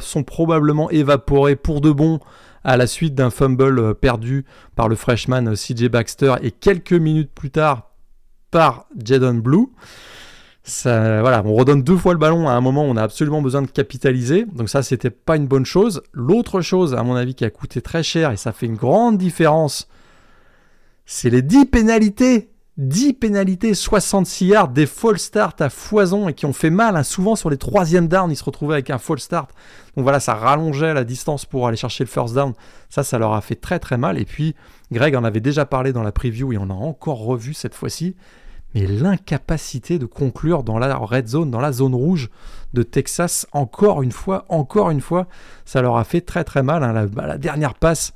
[0.00, 2.20] sont, probablement évaporées pour de bon
[2.64, 4.44] à la suite d'un fumble euh, perdu
[4.76, 7.90] par le freshman euh, CJ Baxter et quelques minutes plus tard
[8.50, 9.68] par Jadon Blue.
[10.84, 13.62] Voilà, on redonne deux fois le ballon à un moment où on a absolument besoin
[13.62, 14.44] de capitaliser.
[14.52, 16.02] Donc ça, c'était pas une bonne chose.
[16.12, 19.16] L'autre chose, à mon avis, qui a coûté très cher et ça fait une grande
[19.16, 19.88] différence,
[21.06, 26.46] c'est les 10 pénalités 10 pénalités, 66 yards, des false starts à foison et qui
[26.46, 26.96] ont fait mal.
[26.96, 27.02] Hein.
[27.02, 29.50] Souvent sur les troisièmes downs, ils se retrouvaient avec un false start.
[29.96, 32.52] Donc voilà, ça rallongeait la distance pour aller chercher le first down.
[32.88, 34.16] Ça, ça leur a fait très très mal.
[34.16, 34.54] Et puis,
[34.92, 38.14] Greg en avait déjà parlé dans la preview et on a encore revu cette fois-ci.
[38.76, 42.30] Mais l'incapacité de conclure dans la red zone, dans la zone rouge
[42.74, 45.26] de Texas, encore une fois, encore une fois,
[45.64, 46.84] ça leur a fait très très mal.
[46.84, 46.92] Hein.
[46.92, 48.12] La, la dernière passe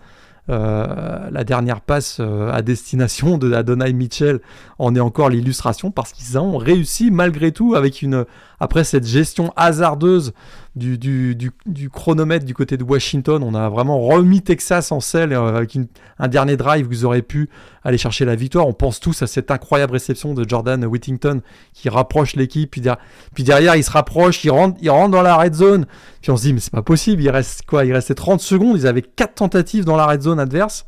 [0.50, 4.40] euh, la dernière passe euh, à destination de Adonai Mitchell
[4.78, 8.24] en est encore l'illustration parce qu'ils ont réussi malgré tout avec une
[8.62, 10.32] après cette gestion hasardeuse
[10.76, 11.50] du,
[11.92, 13.42] chronomètre du côté de Washington.
[13.42, 15.76] On a vraiment remis Texas en selle euh, avec
[16.20, 17.50] un dernier drive ils auraient pu
[17.82, 18.68] aller chercher la victoire.
[18.68, 21.40] On pense tous à cette incroyable réception de Jordan Whittington
[21.72, 22.70] qui rapproche l'équipe.
[22.70, 25.86] Puis, derrière, il se rapproche, il rentre, il rentre dans la red zone.
[26.20, 27.20] Puis on se dit, mais c'est pas possible.
[27.20, 27.84] Il reste quoi?
[27.84, 28.76] Il restait 30 secondes.
[28.76, 30.86] Ils avaient 4 tentatives dans la red zone adverse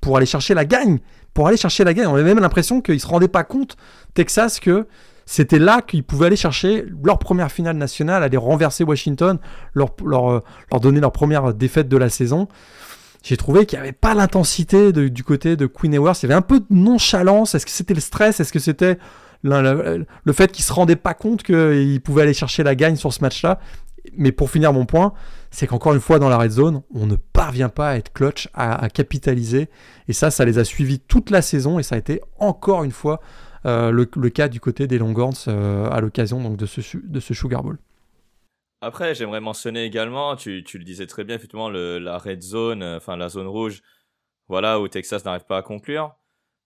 [0.00, 0.98] pour aller chercher la gagne.
[1.34, 2.08] Pour aller chercher la gagne.
[2.08, 3.76] On avait même l'impression qu'ils se rendaient pas compte,
[4.12, 4.88] Texas, que
[5.32, 9.38] c'était là qu'ils pouvaient aller chercher leur première finale nationale, aller renverser Washington,
[9.72, 10.40] leur, euh,
[10.78, 12.48] donner leur première défaite de la saison.
[13.22, 16.12] J'ai trouvé qu'il n'y avait pas l'intensité du côté de Queen Ewers.
[16.22, 17.54] Il y avait un peu de nonchalance.
[17.54, 18.40] Est-ce que c'était le stress?
[18.40, 18.98] Est-ce que c'était
[19.42, 20.04] le,
[20.34, 23.58] fait qu'ils se rendaient pas compte qu'ils pouvaient aller chercher la gagne sur ce match-là?
[24.18, 25.14] Mais pour finir mon point,
[25.50, 28.50] c'est qu'encore une fois dans la red zone, on ne parvient pas à être clutch,
[28.52, 29.70] à capitaliser.
[30.08, 32.92] Et ça, ça les a suivis toute la saison et ça a été encore une
[32.92, 33.22] fois
[33.64, 37.34] euh, le, cas du côté des Longhorns euh, à l'occasion donc de ce, de ce
[37.34, 37.78] Sugar Bowl.
[38.80, 42.82] Après, j'aimerais mentionner également, tu, tu, le disais très bien, effectivement, le, la red zone,
[42.82, 43.82] euh, enfin la zone rouge,
[44.48, 46.16] voilà, où Texas n'arrive pas à conclure.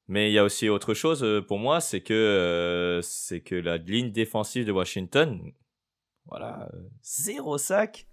[0.08, 4.12] Mais il y a aussi autre chose pour moi, c'est que, c'est que la ligne
[4.12, 5.52] défensive de Washington,
[6.26, 6.70] voilà,
[7.02, 8.06] zéro sac.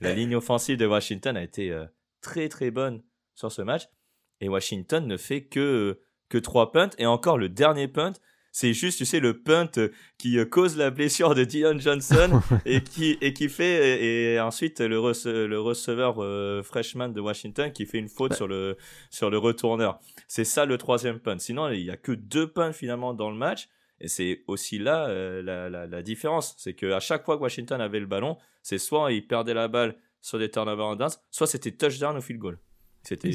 [0.00, 1.70] La ligne offensive de Washington a été
[2.22, 3.02] très très bonne
[3.34, 3.88] sur ce match.
[4.40, 6.90] Et Washington ne fait que que trois punts.
[6.98, 8.12] Et encore, le dernier punt,
[8.54, 9.72] c'est juste, tu sais, le punt
[10.16, 14.80] qui euh, cause la blessure de Dion Johnson et qui, et qui fait, et, ensuite
[14.80, 14.96] le,
[15.46, 18.76] le receveur euh, freshman de Washington qui fait une faute sur, le,
[19.10, 19.98] sur le retourneur.
[20.28, 21.38] C'est ça le troisième punt.
[21.40, 23.68] Sinon, il y a que deux punts finalement dans le match.
[24.00, 26.54] Et c'est aussi là euh, la, la, la, différence.
[26.56, 29.96] C'est qu'à chaque fois que Washington avait le ballon, c'est soit il perdait la balle
[30.20, 32.58] sur des turnovers en dance, soit c'était touchdown ou field goal.
[33.02, 33.32] C'était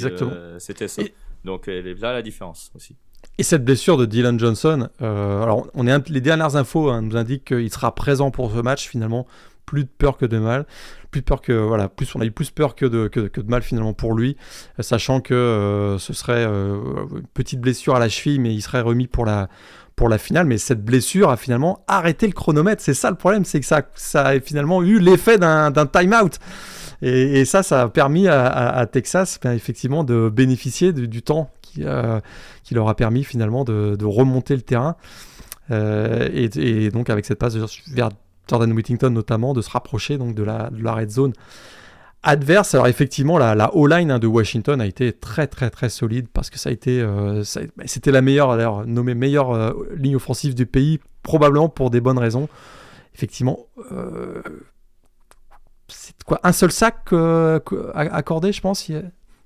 [0.60, 1.04] c'était ça.
[1.46, 2.96] Donc là la différence aussi.
[3.38, 7.16] Et cette blessure de Dylan Johnson, euh, alors on est les dernières infos hein, nous
[7.16, 9.26] indiquent qu'il sera présent pour ce match finalement.
[9.66, 10.66] Plus de peur que de mal,
[11.12, 13.50] plus de peur que voilà, plus on a eu plus peur que de, que, de
[13.50, 14.36] mal finalement pour lui,
[14.80, 18.82] sachant que euh, ce serait euh, une petite blessure à la cheville, mais il serait
[18.82, 19.48] remis pour la
[19.96, 20.48] pour la finale.
[20.48, 22.82] Mais cette blessure a finalement arrêté le chronomètre.
[22.82, 26.40] C'est ça le problème, c'est que ça ça a finalement eu l'effet d'un time-out.
[27.02, 32.20] Et, ça, ça a permis à, Texas ben, effectivement de bénéficier du temps qui, euh,
[32.64, 34.96] qui, leur a permis finalement de, remonter le terrain.
[35.72, 38.10] Euh, et, donc avec cette passe vers
[38.50, 41.34] Jordan Whittington notamment, de se rapprocher donc de la, de la red zone
[42.24, 42.74] adverse.
[42.74, 46.50] Alors effectivement, la, la O-line hein, de Washington a été très très très solide parce
[46.50, 47.44] que ça a été, euh,
[47.78, 52.20] ben, c'était la meilleure, d'ailleurs nommée meilleure ligne offensive du pays, probablement pour des bonnes
[52.20, 52.50] raisons.
[53.14, 53.68] Effectivement,
[55.90, 57.60] c'est quoi Un seul sac euh,
[57.96, 58.90] accordé, je pense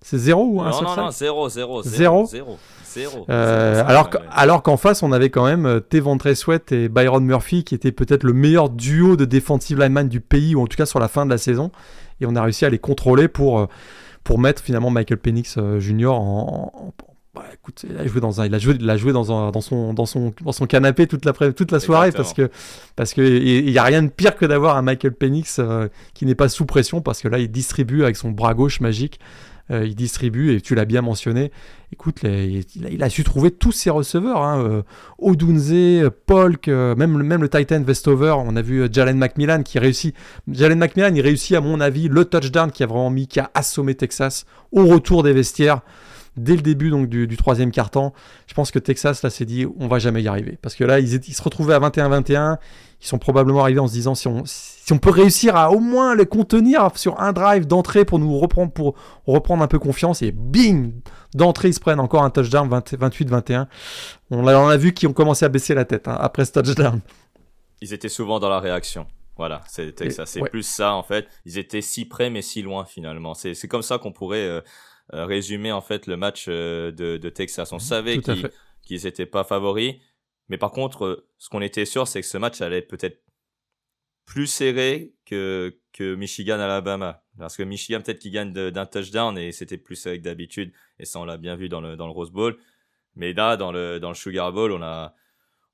[0.01, 1.83] C'est zéro ou un non, seul non, sac Non, zéro, zéro.
[1.83, 2.57] Zéro Zéro.
[2.85, 3.25] zéro.
[3.29, 7.63] Euh, alors alors qu'en face, on avait quand même euh, Tevontre Sweat et Byron Murphy,
[7.63, 10.85] qui étaient peut-être le meilleur duo de defensive lineman du pays, ou en tout cas
[10.85, 11.71] sur la fin de la saison.
[12.21, 13.67] Et on a réussi à les contrôler pour,
[14.23, 16.11] pour mettre finalement Michael Penix Jr.
[16.13, 16.93] en,
[17.53, 19.61] écoute, il a joué dans un, il a joué, il a joué dans, un, dans
[19.61, 22.49] son, dans son, dans son canapé toute la, toute la soirée parce que,
[22.95, 26.25] parce que il y a rien de pire que d'avoir un Michael Penix euh, qui
[26.25, 29.19] n'est pas sous pression parce que là il distribue avec son bras gauche magique,
[29.71, 31.51] euh, il distribue et tu l'as bien mentionné.
[31.91, 34.81] Écoute, il, a, su trouver tous ses receveurs, hein, euh,
[35.19, 38.33] Odunze, Polk, même, même le Titan Vestover.
[38.37, 40.15] On a vu Jalen McMillan qui réussit.
[40.51, 43.51] Jalen McMillan, il réussit à mon avis le touchdown qui a vraiment mis, qui a
[43.53, 45.81] assommé Texas au retour des vestiaires
[46.37, 48.13] dès le début donc du, troisième quart-temps.
[48.47, 50.99] Je pense que Texas là s'est dit on va jamais y arriver parce que là
[50.99, 52.57] ils, se retrouvaient à 21-21.
[53.01, 55.79] Ils sont probablement arrivés en se disant si on, si on peut réussir à au
[55.79, 58.95] moins les contenir sur un drive d'entrée pour nous reprendre pour
[59.27, 60.93] reprendre un peu confiance et bing
[61.33, 63.67] d'entrée ils se prennent encore un touchdown 28-21.
[64.31, 67.01] On, on a vu qu'ils ont commencé à baisser la tête hein, après ce touchdown.
[67.81, 69.05] ils étaient souvent dans la réaction.
[69.35, 70.29] Voilà, c'est Texas.
[70.29, 71.27] C'est plus ça, en fait.
[71.45, 73.33] Ils étaient si près, mais si loin, finalement.
[73.33, 74.61] C'est comme ça qu'on pourrait euh,
[75.11, 77.71] résumer, en fait, le match euh, de, de, Texas.
[77.71, 78.19] On savait
[78.81, 79.95] qu'ils n'étaient pas favoris.
[80.49, 83.21] Mais par contre, ce qu'on était sûr, c'est que ce match allait être peut-être
[84.25, 87.23] plus serré que, que Michigan-Alabama.
[87.37, 90.71] Parce que Michigan, peut-être qu'il gagne d'un touchdown et c'était plus serré que d'habitude.
[90.99, 92.57] Et ça, on l'a bien vu dans le, dans le Rose Bowl.
[93.15, 95.15] Mais là, dans le, dans le Sugar Bowl, on a,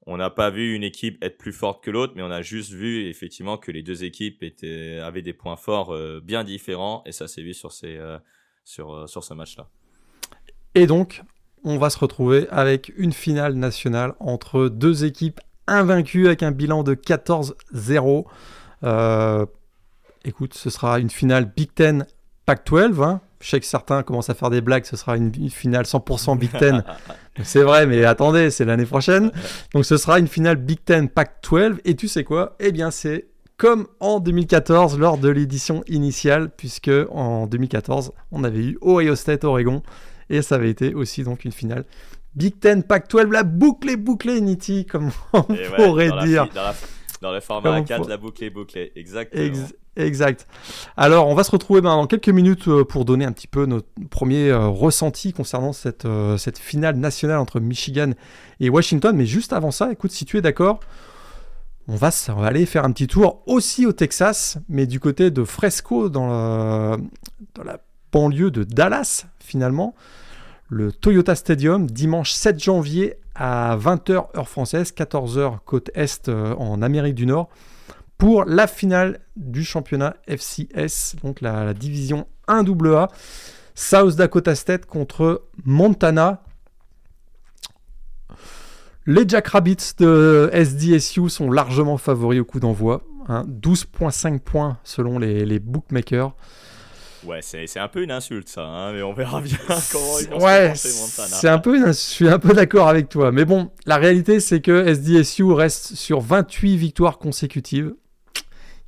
[0.06, 2.72] on n'a pas vu une équipe être plus forte que l'autre, mais on a juste
[2.72, 7.04] vu effectivement que les deux équipes étaient, avaient des points forts euh, bien différents.
[7.06, 8.18] Et ça s'est vu sur, ces, euh,
[8.70, 9.68] sur, euh, sur ce match-là.
[10.76, 11.24] Et donc,
[11.64, 16.84] on va se retrouver avec une finale nationale entre deux équipes invaincues avec un bilan
[16.84, 18.26] de 14-0.
[20.24, 22.06] écoute, ce sera une finale Big Ten
[22.46, 23.04] Pac-12.
[23.04, 23.22] Hein.
[23.42, 26.52] Je sais que certains commencent à faire des blagues, ce sera une, finale 100% Big
[26.52, 26.84] Ten.
[27.44, 29.32] c'est vrai, mais attendez, c'est l'année prochaine.
[29.74, 31.80] Donc ce sera une finale Big Ten Pac-12.
[31.86, 32.56] Et tu sais quoi?
[32.60, 38.60] Eh bien, c'est comme en 2014 lors de l'édition initiale, puisque en 2014, on avait
[38.60, 39.84] eu Ohio State, Oregon,
[40.30, 41.84] et ça avait été aussi donc une finale
[42.36, 46.48] Big Ten Pac-12, la boucle est bouclée, Niti, comme on pourrait dire.
[47.22, 49.68] dans, le format 4, la boucle est bouclée, exactement.
[49.98, 50.48] Exact.
[50.96, 53.66] Alors, on va se retrouver ben, dans quelques minutes euh, pour donner un petit peu
[53.66, 58.12] notre premier euh, ressenti concernant cette, euh, cette finale nationale entre Michigan
[58.62, 59.14] et Washington.
[59.18, 60.80] Mais juste avant ça, écoute, si tu es d'accord,
[61.90, 62.12] on va,
[62.46, 66.98] aller faire un petit tour aussi au Texas, mais du côté de Fresco, dans la,
[67.64, 67.80] la
[68.12, 69.96] banlieue de Dallas, finalement.
[70.70, 77.16] Le Toyota Stadium, dimanche 7 janvier à 20h heure française, 14h côte Est en Amérique
[77.16, 77.50] du Nord
[78.20, 83.08] pour la finale du championnat FCS, donc la, division 1AA.
[83.74, 86.44] South Dakota State contre Montana.
[89.10, 93.02] Les Jackrabbits de SDSU sont largement favoris au coup d'envoi.
[93.28, 94.38] 12,5 hein.
[94.38, 96.36] points selon les, bookmakers.
[97.24, 99.58] Ouais, c'est un peu une insulte ça, hein, mais on verra bien
[99.92, 103.46] comment ils vont ouais, C'est un peu, je suis un peu d'accord avec toi, mais
[103.46, 107.96] bon, la réalité c'est que SDSU reste sur 28 victoires consécutives.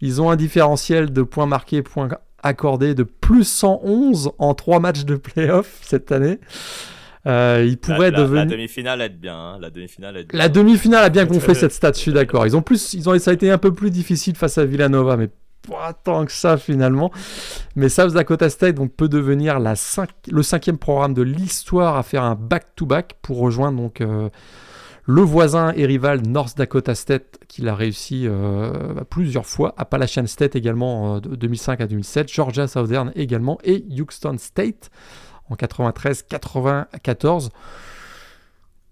[0.01, 2.09] Ils ont un différentiel de points marqués, points
[2.43, 6.39] accordés de plus 111 en 3 matchs de playoff cette année.
[7.27, 8.45] Euh, ils pourraient la, devenir.
[8.45, 9.37] La demi-finale aide bien.
[9.37, 9.57] Hein.
[9.59, 11.91] La demi-finale La demi-finale a bien gonflé cette stat.
[11.93, 12.45] Je suis d'accord.
[12.47, 15.17] Ils ont plus, ils ont, ça a été un peu plus difficile face à Villanova,
[15.17, 15.29] mais
[15.69, 17.11] pas tant que ça finalement.
[17.75, 19.75] Mais South Dakota State donc peut devenir la
[20.31, 24.01] le cinquième programme de l'histoire à faire un back-to-back pour rejoindre donc.
[24.01, 24.29] Euh,
[25.07, 30.55] le voisin et rival North Dakota State, qui l'a réussi euh, plusieurs fois, Appalachian State
[30.55, 34.91] également de 2005 à 2007, Georgia Southern également, et Houston State
[35.51, 37.49] en 93-94.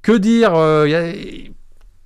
[0.02, 0.88] Que dire euh,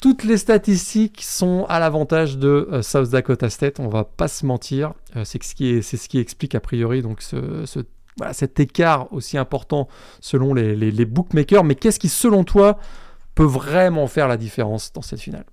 [0.01, 4.93] Toutes les statistiques sont à l'avantage de South Dakota State, on va pas se mentir.
[5.23, 7.65] c'est ce, qui explique a priori donc ce,
[8.31, 9.87] cet écart aussi important
[10.21, 11.63] selon les, les bookmakers.
[11.63, 12.79] Mais qu'est-ce qui, selon toi,
[13.35, 15.45] peut vraiment faire la différence dans cette finale?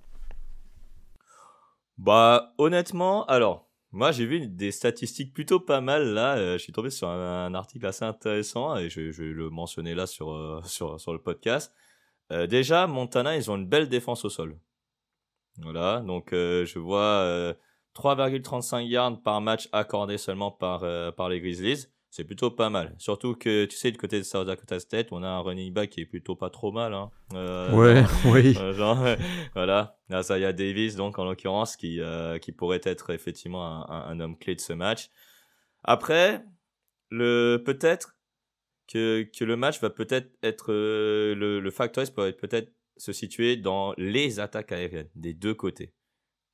[1.97, 6.37] Bah honnêtement, alors moi j'ai vu des statistiques plutôt pas mal là.
[6.37, 10.07] Euh, je suis tombé sur un, article assez intéressant et je, vais le mentionner là
[10.07, 11.73] sur, euh, sur, sur le podcast.
[12.31, 14.57] Euh, déjà, Montana, ils ont une belle défense au sol.
[15.57, 17.53] Voilà, donc je vois
[17.93, 20.79] 3,35 yards par match accordé seulement par,
[21.15, 22.93] par les Grizzlies c'est plutôt pas mal.
[22.97, 25.91] Surtout que, tu sais, du côté de South Dakota State, on a un running back
[25.91, 26.93] qui est plutôt pas trop mal.
[26.93, 27.09] Hein.
[27.33, 28.53] Euh, ouais, oui.
[28.59, 28.99] Euh, genre,
[29.55, 29.97] voilà.
[30.11, 34.55] Isaiah Davis, donc, en l'occurrence, qui, euh, qui pourrait être effectivement un, un, homme clé
[34.55, 35.09] de ce match.
[35.85, 36.43] Après,
[37.09, 38.17] le, peut-être
[38.89, 43.93] que, que le match va peut-être être, le, le factor peut peut-être se situer dans
[43.97, 45.93] les attaques aériennes des deux côtés.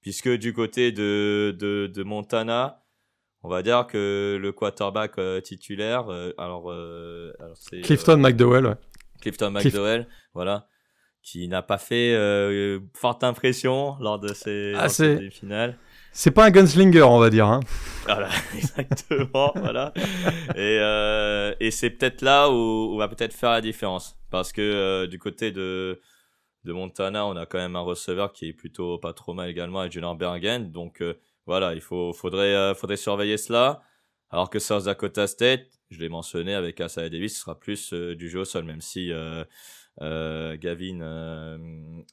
[0.01, 2.86] Puisque du côté de, de, de Montana,
[3.43, 8.75] on va dire que le quarterback euh, titulaire, euh, alors, euh, c'est Clifton McDowell, ouais.
[9.21, 10.67] Clifton McDowell, voilà,
[11.21, 12.15] qui n'a pas fait
[12.93, 14.89] forte impression lors de ces, ah,
[15.31, 15.77] finales.
[16.11, 17.45] C'est pas un gunslinger, on va dire.
[17.45, 17.59] Hein.
[18.05, 19.51] Voilà, exactement.
[19.55, 19.93] voilà.
[20.55, 20.77] Et,
[21.59, 24.17] et c'est peut-être là où on va peut-être faire la différence.
[24.29, 25.99] Parce que du côté de,
[26.63, 29.79] de Montana, on a quand même un receveur qui est plutôt pas trop mal également,
[29.79, 30.71] avec Junior Bergen.
[30.71, 31.03] Donc,
[31.47, 33.81] voilà, il faut, faudrait, euh, faudrait surveiller cela.
[34.29, 38.15] Alors que South Dakota State, je l'ai mentionné avec Asa Davis, ce sera plus euh,
[38.15, 40.97] du jeu au sol, même si euh, Gavin,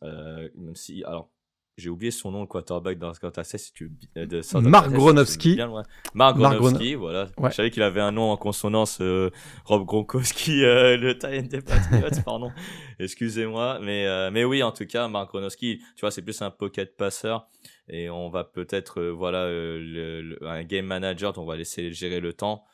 [0.00, 1.28] même si, alors,
[1.76, 3.60] j'ai oublié son nom, le quarterback dans Dakota State.
[3.60, 5.58] Si tu, de Mark Gronowski.
[6.14, 7.26] Mark Gronowski, voilà.
[7.42, 9.30] Je savais qu'il avait un nom en consonance, euh,
[9.64, 12.52] Rob Gronkowski, euh, le Titan des Patriots, pardon.
[13.00, 13.80] Excusez-moi.
[13.82, 16.96] Mais, euh, mais oui, en tout cas, Mark Gronowski, tu vois, c'est plus un pocket
[16.96, 17.48] passeur.
[17.88, 22.32] Et on va peut-être, voilà, le, un game manager, dont on va laisser gérer le
[22.32, 22.64] temps.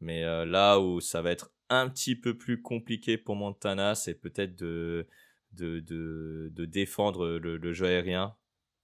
[0.00, 4.56] Mais là où ça va être un petit peu plus compliqué pour Montana, c'est peut-être
[4.56, 5.06] de,
[5.52, 8.34] de, de, de, défendre le, le jeu aérien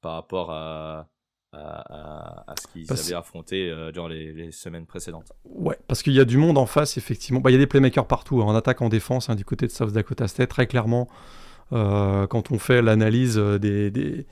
[0.01, 1.13] par rapport à,
[1.53, 5.33] à, ce qu'ils avaient affronté euh, durant les, semaines précédentes.
[5.45, 7.41] Ouais, parce qu'il y a du monde en face, effectivement.
[7.41, 9.67] Bah, il y a des playmakers partout, hein, en attaque, en défense, hein, du côté
[9.67, 11.09] de South Dakota State, très clairement.
[11.73, 14.27] Euh, quand on fait l'analyse euh, des,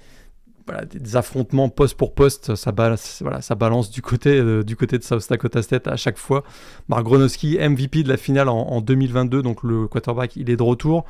[0.92, 5.02] des, affrontements poste pour poste, ça, balance, voilà, ça balance du côté, du côté de
[5.02, 6.44] South Dakota State à chaque fois.
[6.88, 11.04] Mark Gronowski, MVP de la finale en, 2022, donc le quarterback, il est de retour.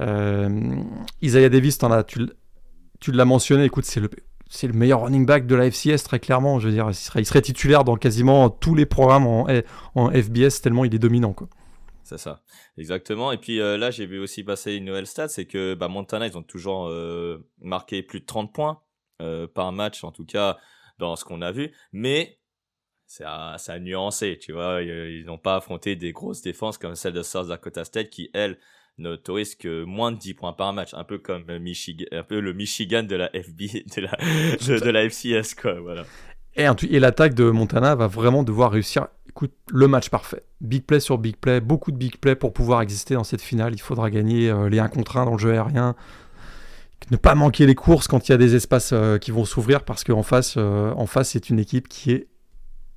[0.00, 2.26] Isaiah Davis, as, tu,
[3.00, 4.08] tu l'as mentionné, écoute, c'est le,
[4.52, 6.58] c'est le meilleur running back de la FCS, très clairement.
[6.60, 10.94] Je veux dire, il serait, titulaire dans quasiment tous les programmes en, FBS, tellement il
[10.94, 11.34] est dominant.
[12.12, 12.42] C'est ça,
[12.76, 13.32] exactement.
[13.32, 16.26] Et puis euh, là, j'ai vu aussi passer une nouvelle stat, c'est que bah, Montana,
[16.26, 18.82] ils ont toujours euh, marqué plus de 30 points
[19.22, 20.58] euh, par match, en tout cas
[20.98, 21.72] dans ce qu'on a vu.
[21.92, 22.38] Mais
[23.06, 24.82] c'est à, à, nuancer, tu vois.
[24.82, 28.58] Ils n'ont pas affronté des grosses défenses comme celle de South Dakota State qui, elle,
[28.98, 32.52] n'autorise que moins de 10 points par match, un peu comme Michigan, un peu le
[32.52, 33.58] Michigan de la FB,
[33.96, 34.10] de la,
[34.80, 36.04] de, la FCS, quoi, voilà.
[36.56, 40.42] Et, et l'attaque de Montana va vraiment devoir réussir, écoute, le match parfait.
[40.60, 43.72] Big play sur big play, beaucoup de big play pour pouvoir exister dans cette finale.
[43.72, 45.94] Il faudra gagner euh, les 1 contre 1 dans le jeu aérien.
[47.10, 49.84] Ne pas manquer les courses quand il y a des espaces euh, qui vont s'ouvrir
[49.84, 52.28] parce qu'en face, euh, face c'est une équipe qui est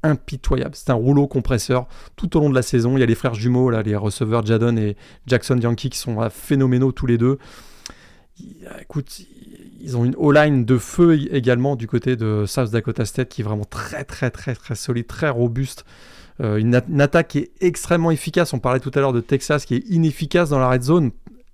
[0.04, 0.76] impitoyable.
[0.76, 2.98] C'est un rouleau compresseur tout au long de la saison.
[2.98, 6.30] Il y a les frères jumeaux, là, les receveurs Jadon et Jackson Yankee qui sont
[6.30, 7.40] phénoménaux tous les deux.
[8.82, 9.22] Écoute,
[9.80, 13.44] ils ont une O-line de feu également du côté de South Dakota State qui est
[13.46, 15.86] vraiment très très très très solide, très robuste.
[16.42, 18.54] Euh, une, attaque qui est extrêmement efficace.
[18.54, 21.12] On parlait tout à l'heure de Texas qui est inefficace dans la red zone.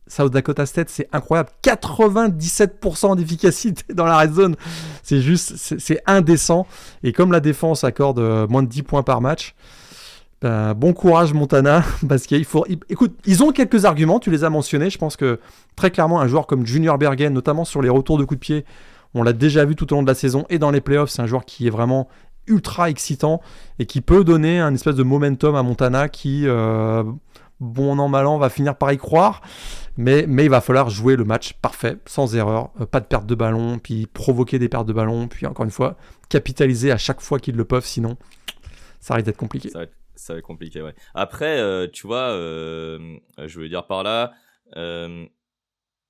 [0.08, 1.50] South Dakota State, c'est incroyable.
[1.64, 4.56] 97% d'efficacité dans la red zone.
[5.04, 6.66] C'est juste, c'est indécent.
[7.04, 9.56] Et comme la défense accorde euh, moins de 10 points par match,
[10.42, 12.66] ben, bon courage Montana, parce qu'il faut.
[12.90, 14.90] Écoute, ils ont quelques arguments, tu les as mentionnés.
[14.90, 15.40] Je pense que
[15.76, 18.66] très clairement, un joueur comme Junior Bergen, notamment sur les retours de coups de pied,
[19.14, 21.22] on l'a déjà vu tout au long de la saison et dans les playoffs, c'est
[21.22, 22.08] un joueur qui est vraiment
[22.48, 23.42] ultra excitant
[23.80, 27.04] et qui peut donner un espèce de momentum à Montana qui, euh,
[27.60, 29.42] bon an, mal an, va finir par y croire.
[29.98, 33.26] Mais, mais il va falloir jouer le match parfait, sans erreur, euh, pas de perte
[33.26, 35.98] de ballon, puis provoquer des pertes de ballon, puis encore une fois,
[36.30, 38.18] capitaliser à chaque fois qu'ils le peuvent, sinon
[39.00, 39.70] ça risque d'être compliqué.
[39.70, 39.80] Ça
[40.34, 40.82] va être, compliqué.
[41.14, 44.32] Après, euh, tu vois, je veux dire par là,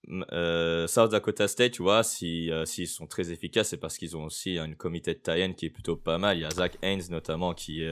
[0.08, 4.58] South Dakota State, tu vois, s'ils si, sont très efficaces, c'est parce qu'ils ont aussi
[4.58, 6.38] une comité de tie qui est plutôt pas mal.
[6.38, 7.84] Il y a Zach Haynes notamment qui,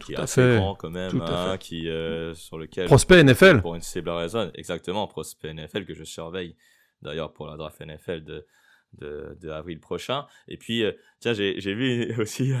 [0.00, 3.80] qui est assez grand quand même, hein, qui euh, sur lequel prospect NFL pour une
[3.80, 6.56] cible raison, exactement prospect NFL que je surveille
[7.02, 8.46] d'ailleurs pour la draft NFL de
[8.94, 10.24] de, de avril prochain.
[10.46, 12.52] Et puis, euh, tiens, j'ai vu aussi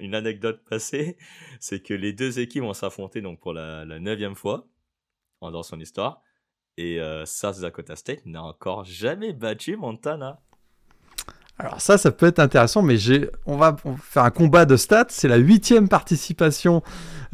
[0.00, 1.16] une anecdote passée,
[1.60, 4.66] c'est que les deux équipes vont s'affronter donc pour la, la neuvième fois
[5.40, 6.22] dans son histoire.
[6.78, 10.40] Et euh, South Dakota State n'a encore jamais battu Montana.
[11.58, 15.06] Alors ça, ça peut être intéressant, mais j'ai, on va faire un combat de stats.
[15.08, 16.82] C'est la huitième participation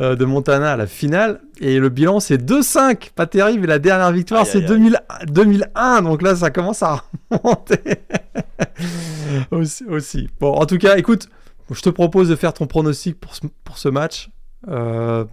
[0.01, 1.41] euh, de Montana à la finale.
[1.61, 3.12] Et le bilan, c'est 2-5.
[3.12, 3.64] Pas terrible.
[3.64, 6.03] Et la dernière victoire, c'est 2001.
[6.03, 7.80] Donc là, ça commence à remonter
[9.51, 11.28] aussi, aussi, Bon, en tout cas, écoute,
[11.70, 14.30] je te propose de faire ton pronostic pour ce, pour ce match.
[14.66, 15.24] Euh,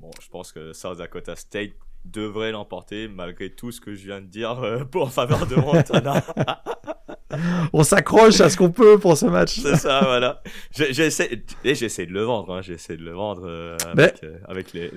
[0.00, 1.72] bon, je pense que South Dakota State
[2.12, 5.56] devrait l'emporter malgré tout ce que je viens de dire euh, pour en faveur de
[5.56, 6.22] Montana.
[7.72, 9.60] on s'accroche à ce qu'on peut pour ce match.
[9.60, 10.42] C'est ça, voilà.
[10.70, 12.62] J'essaie, et j'essaie de le vendre, hein.
[12.62, 14.90] j'essaie de le vendre euh, avec, euh, avec, les,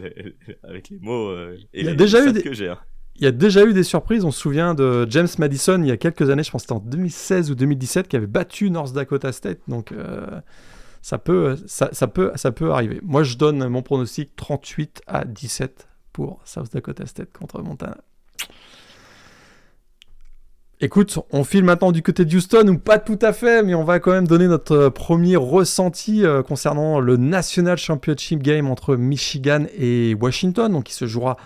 [0.64, 2.42] avec les mots euh, et il y a déjà eu des...
[2.42, 2.70] que j'ai.
[2.70, 2.80] Hein.
[3.16, 4.24] Il y a déjà eu des surprises.
[4.24, 6.80] On se souvient de James Madison il y a quelques années, je pense que c'était
[6.80, 9.60] en 2016 ou 2017, qui avait battu North Dakota State.
[9.68, 9.94] Donc
[11.02, 13.02] ça, peut, ça, ça, peut, ça peut arriver.
[13.04, 15.89] Moi, je donne mon pronostic 38 à 17
[16.20, 17.96] pour South Dakota State contre Montana.
[20.82, 23.86] Écoute, on file maintenant du côté de Houston, ou pas tout à fait, mais on
[23.86, 29.64] va quand même donner notre premier ressenti euh, concernant le National Championship Game entre Michigan
[29.78, 31.38] et Washington, donc qui se jouera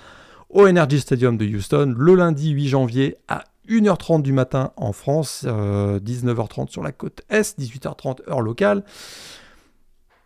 [0.50, 5.46] au Energy Stadium de Houston le lundi 8 janvier à 1h30 du matin en France,
[5.46, 8.84] 19h30 euh, sur la côte Est, 18h30 heure locale.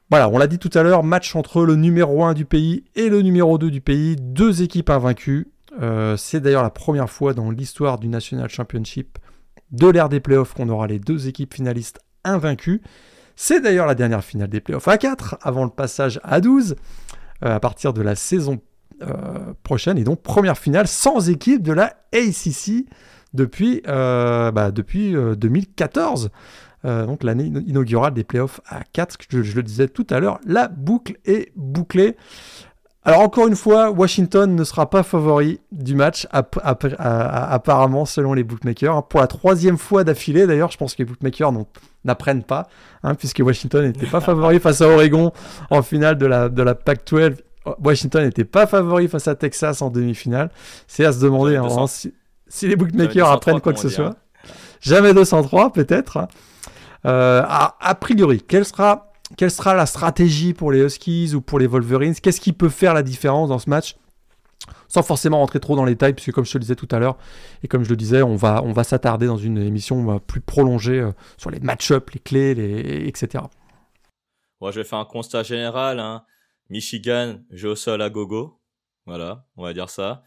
[0.09, 3.09] Voilà, on l'a dit tout à l'heure, match entre le numéro 1 du pays et
[3.09, 5.51] le numéro 2 du pays, deux équipes invaincues.
[5.81, 9.17] Euh, c'est d'ailleurs la première fois dans l'histoire du National Championship
[9.71, 12.81] de l'ère des playoffs qu'on aura les deux équipes finalistes invaincues.
[13.35, 16.77] C'est d'ailleurs la dernière finale des playoffs à 4 avant le passage à 12
[17.43, 18.61] euh, à partir de la saison
[19.01, 22.85] euh, prochaine et donc première finale sans équipe de la ACC
[23.33, 26.31] depuis, bah, depuis 2014.
[26.83, 30.67] Donc l'année inaugurale des playoffs à 4, je, je le disais tout à l'heure, la
[30.67, 32.15] boucle est bouclée.
[33.07, 39.07] Alors encore une fois, Washington ne sera pas favori du match, apparemment selon les bookmakers.
[39.07, 41.53] Pour la troisième fois d'affilée, d'ailleurs, je pense que les bookmakers
[42.03, 42.67] n'apprennent pas,
[43.03, 45.31] hein, puisque Washington n'était pas favori face à Oregon
[45.69, 47.37] en finale de la, de la Pac-12.
[47.81, 50.51] Washington n'était pas favori face à Texas en demi-finale.
[50.85, 54.17] C'est à se demander hein, si, les bookmakers apprennent quoi que ce soit.
[54.81, 56.27] Jamais 203 peut-être.
[57.07, 61.67] Euh, a priori, quel sera quelle sera la stratégie pour les Huskies ou pour les
[61.67, 62.15] Wolverines?
[62.15, 63.97] Qu'est-ce qui peut faire la différence dans ce match?
[64.87, 66.99] Sans forcément rentrer trop dans les détails, puisque comme je te le disais tout à
[66.99, 67.17] l'heure,
[67.61, 71.51] et comme je le disais, on va, s'attarder dans une émission plus prolongée euh, sur
[71.51, 73.43] les match-ups, les clés, etc.
[74.61, 75.99] Je vais faire un constat général.
[75.99, 76.23] Hein.
[76.69, 78.61] Michigan joue au sol à gogo.
[79.05, 80.23] Voilà, on va dire ça.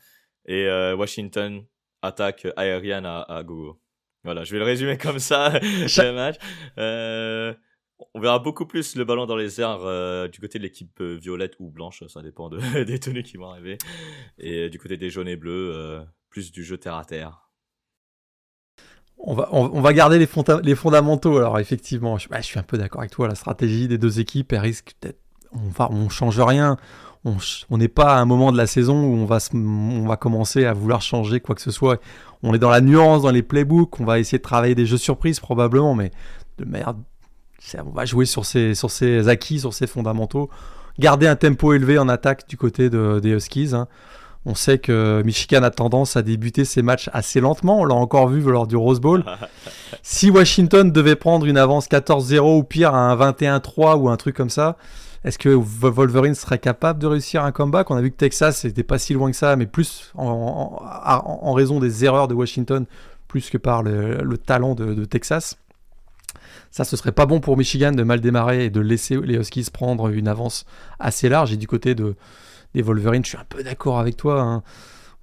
[0.47, 1.65] Et euh, Washington
[2.03, 3.81] attaque aérienne à, gogo.
[4.25, 6.37] Voilà, je vais le résumer comme ça, le match.
[6.79, 7.55] Euh,
[8.15, 11.17] on verra beaucoup plus le ballon dans les airs euh, du côté de l'équipe euh,
[11.17, 12.49] violette ou blanche, ça dépend
[12.87, 13.79] des tenues qui vont arriver.
[14.39, 17.47] Et du côté des jaunes et bleus, plus du jeu terre à terre.
[19.23, 20.29] On va, on, va garder les,
[20.63, 21.37] les, fondamentaux.
[21.37, 23.29] Alors effectivement, je, bah, je suis un peu d'accord avec toi.
[23.29, 25.21] La stratégie des deux équipes, elle risque d'être...
[25.53, 26.79] On on change rien.
[27.25, 30.65] On n'est pas à un moment de la saison où on va, on va commencer
[30.65, 32.01] à vouloir changer quoi que ce soit.
[32.43, 34.01] On est dans la nuance, dans les playbooks.
[34.01, 36.11] On va essayer de travailler des jeux surprises probablement, mais
[36.59, 36.99] de merde
[37.87, 40.51] on va jouer sur ses, sur ses acquis, sur ses fondamentaux.
[40.99, 43.71] Garder un tempo élevé en attaque du côté des Huskies.
[43.75, 43.87] Hein.
[44.47, 47.81] On sait que Michigan a tendance à débuter ses matchs assez lentement.
[47.81, 49.25] On l'a encore vu lors du Rose Bowl.
[50.03, 54.51] si Washington devait prendre une avance 14-0 ou pire un 21-3 ou un truc comme
[54.51, 54.77] ça,
[55.25, 57.91] est-ce que Wolverine serait capable de réussir un comeback?
[57.91, 61.81] On a vu que Texas n'était pas si loin que ça, mais plus en, raison
[61.81, 62.87] des erreurs de Washington,
[63.29, 65.57] plus que par le, talent de Texas.
[66.71, 69.69] Ça, ce serait pas bon pour Michigan de mal démarrer et de laisser les Huskies
[69.73, 70.67] prendre une avance
[71.01, 71.53] assez large.
[71.53, 72.15] Et du côté de,
[72.75, 74.41] des Wolverines, je suis un peu d'accord avec toi.
[74.41, 74.63] Hein.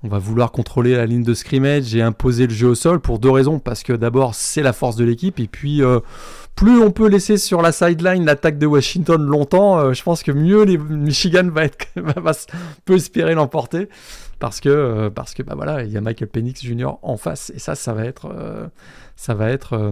[0.04, 3.20] On va vouloir contrôler la ligne de scrimmage et imposer le jeu au sol pour
[3.20, 3.60] deux raisons.
[3.60, 5.39] Parce que d'abord, c'est la force de l'équipe.
[5.39, 6.02] Et puis, euh,
[6.58, 10.32] plus on peut laisser sur la sideline l'attaque de Washington longtemps, euh, je pense que
[10.34, 12.34] mieux les Michigan va, être, va,
[12.84, 13.88] peut espérer l'emporter.
[14.39, 16.97] Parce que, euh, parce que bah voilà, il y a Michael Penix Jr.
[17.01, 17.51] en face.
[17.55, 18.30] Et ça, ça va être
[19.18, 19.91] ça va être euh,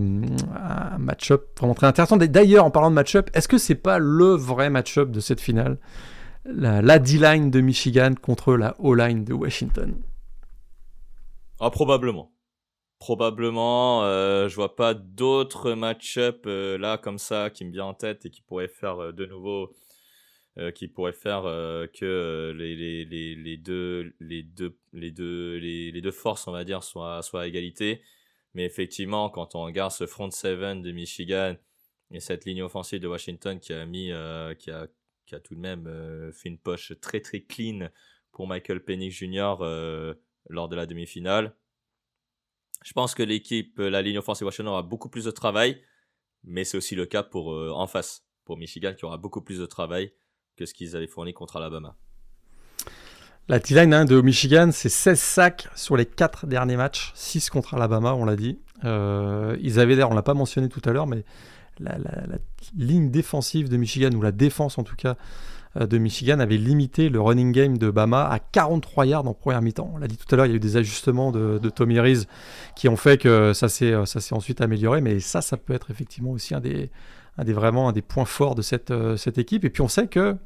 [0.55, 2.15] un match-up vraiment très intéressant.
[2.15, 5.79] D'ailleurs, en parlant de match-up, est-ce que c'est pas le vrai match-up de cette finale?
[6.45, 9.95] La, D-line de Michigan contre la O-line de Washington?
[11.59, 12.31] Ah, probablement.
[12.99, 17.93] Probablement, euh, je vois pas d'autres match-up euh, là comme ça qui me vient en
[17.93, 19.73] tête et qui pourraient faire de nouveau,
[20.73, 24.13] qui pourraient faire que les, deux
[26.11, 28.01] forces on va dire soient à égalité.
[28.55, 31.55] Mais effectivement, quand on regarde ce front seven de Michigan
[32.11, 34.87] et cette ligne offensive de Washington qui a mis, euh, qui, a,
[35.43, 37.89] tout de même euh, fait une poche très très clean
[38.31, 39.57] pour Michael Penix Jr.
[39.59, 40.13] Euh,
[40.49, 41.53] lors de la demi-finale.
[42.85, 45.81] Je pense que l'équipe, la ligne offensive Washington aura beaucoup plus de travail,
[46.43, 49.65] mais c'est aussi le cas pour en face, pour Michigan qui aura beaucoup plus de
[49.65, 50.13] travail
[50.55, 51.97] que ce qu'ils avaient fourni contre Alabama.
[53.47, 57.73] La T-line hein, de Michigan, c'est 16 sacs sur les 4 derniers matchs, 6 contre
[57.73, 58.59] Alabama, on l'a dit.
[58.83, 61.23] Euh, ils avaient l'air, on l'a pas mentionné tout à l'heure, mais
[61.79, 61.97] la,
[62.77, 65.15] ligne défensive de Michigan, ou la défense en tout cas euh,
[65.75, 69.91] de Michigan, avait limité le running game de Bama à 43 yards en première mi-temps.
[69.93, 72.27] On l'a dit tout à l'heure, il y a eu des ajustements de, Tommy Reese
[72.75, 75.91] qui ont fait que ça s'est, ça s'est ensuite amélioré, mais ça, ça peut être
[75.91, 76.89] effectivement aussi un des,
[78.07, 79.65] points forts de cette, euh, cette équipe.
[79.65, 80.37] Et puis on sait que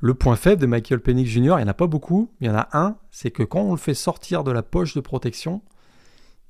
[0.00, 2.50] le point faible de Michael Penix Jr., il n'y en a pas beaucoup, il y
[2.50, 5.62] en a un, c'est que quand on le fait sortir de la poche de protection,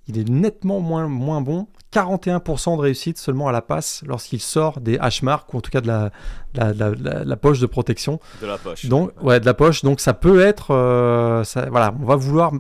[0.09, 1.67] il est nettement moins, moins bon.
[1.93, 5.71] 41% de réussite seulement à la passe lorsqu'il sort des hash marks ou en tout
[5.71, 6.11] cas de la,
[6.55, 8.21] la, poche de protection.
[8.41, 8.87] De la poche.
[8.87, 9.83] Donc, ouais, de la poche.
[9.83, 10.73] Donc ça peut être.
[10.73, 12.53] Euh, voilà, on va vouloir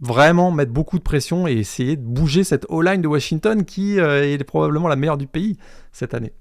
[0.00, 4.22] vraiment mettre beaucoup de pression et essayer de bouger cette O-line de Washington qui euh,
[4.22, 5.58] est probablement la meilleure du pays
[5.92, 6.32] cette année.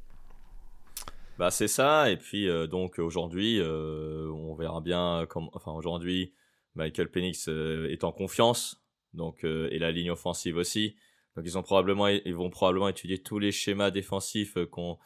[1.40, 6.34] Bah c'est ça et puis euh, donc aujourd'hui on verra bien comme enfin aujourd'hui
[6.76, 8.87] Michael Penix est en confiance
[9.18, 10.96] donc et la ligne offensive aussi
[11.36, 14.98] donc ils ont probablement ils vont probablement étudier tous les schémas défensifs qu'on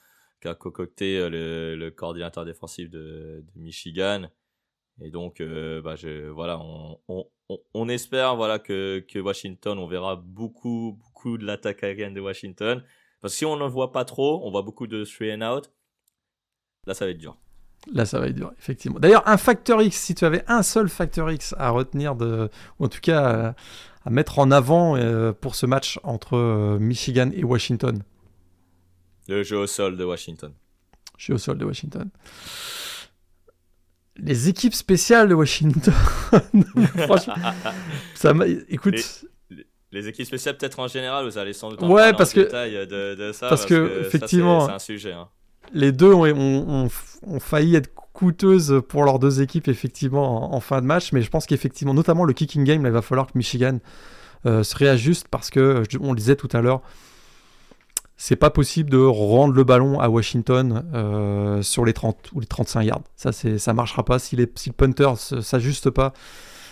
[0.41, 4.27] qu'a concocté le, le, coordinateur défensif de, Michigan
[5.01, 5.95] Et donc, bah,
[6.33, 6.59] voilà,
[7.07, 12.83] on, espère voilà, que, Washington, on verra beaucoup, beaucoup de l'attaque aérienne de Washington.
[13.27, 15.71] Si on n'en voit pas trop, on voit beaucoup de three and out.
[16.87, 17.37] Là, ça va être dur.
[17.91, 18.99] Là, ça va être dur, effectivement.
[18.99, 22.87] D'ailleurs, un facteur X, si tu avais un seul facteur X à retenir, ou en
[22.87, 23.55] tout cas
[24.05, 28.03] à, mettre en avant euh, pour ce match entre euh, Michigan et Washington
[29.27, 30.53] Le jeu au sol de Washington.
[31.17, 32.09] Jeu au sol de Washington.
[34.17, 35.93] Les équipes spéciales de Washington.
[36.97, 37.35] Franchement,
[38.15, 38.33] ça
[38.69, 39.25] écoute.
[39.91, 42.39] Les, équipes spéciales, peut-être en général, vous allez sans doute ouais, parce que,
[42.85, 43.49] de, ça.
[43.49, 45.11] Parce, que, effectivement, c'est un sujet.
[45.11, 45.27] Hein
[45.73, 46.89] les deux ont,
[47.39, 51.45] failli être coûteuses pour leurs deux équipes effectivement en, fin de match, mais je pense
[51.45, 53.79] qu'effectivement, notamment le kicking game, il va falloir que Michigan
[54.45, 56.81] euh, se réajuste parce que, on le disait tout à l'heure,
[58.17, 62.45] c'est pas possible de rendre le ballon à Washington euh, sur les 30 ou les
[62.45, 63.01] 35 yards.
[63.15, 66.13] Ça, ça marchera pas si le punter s'ajuste pas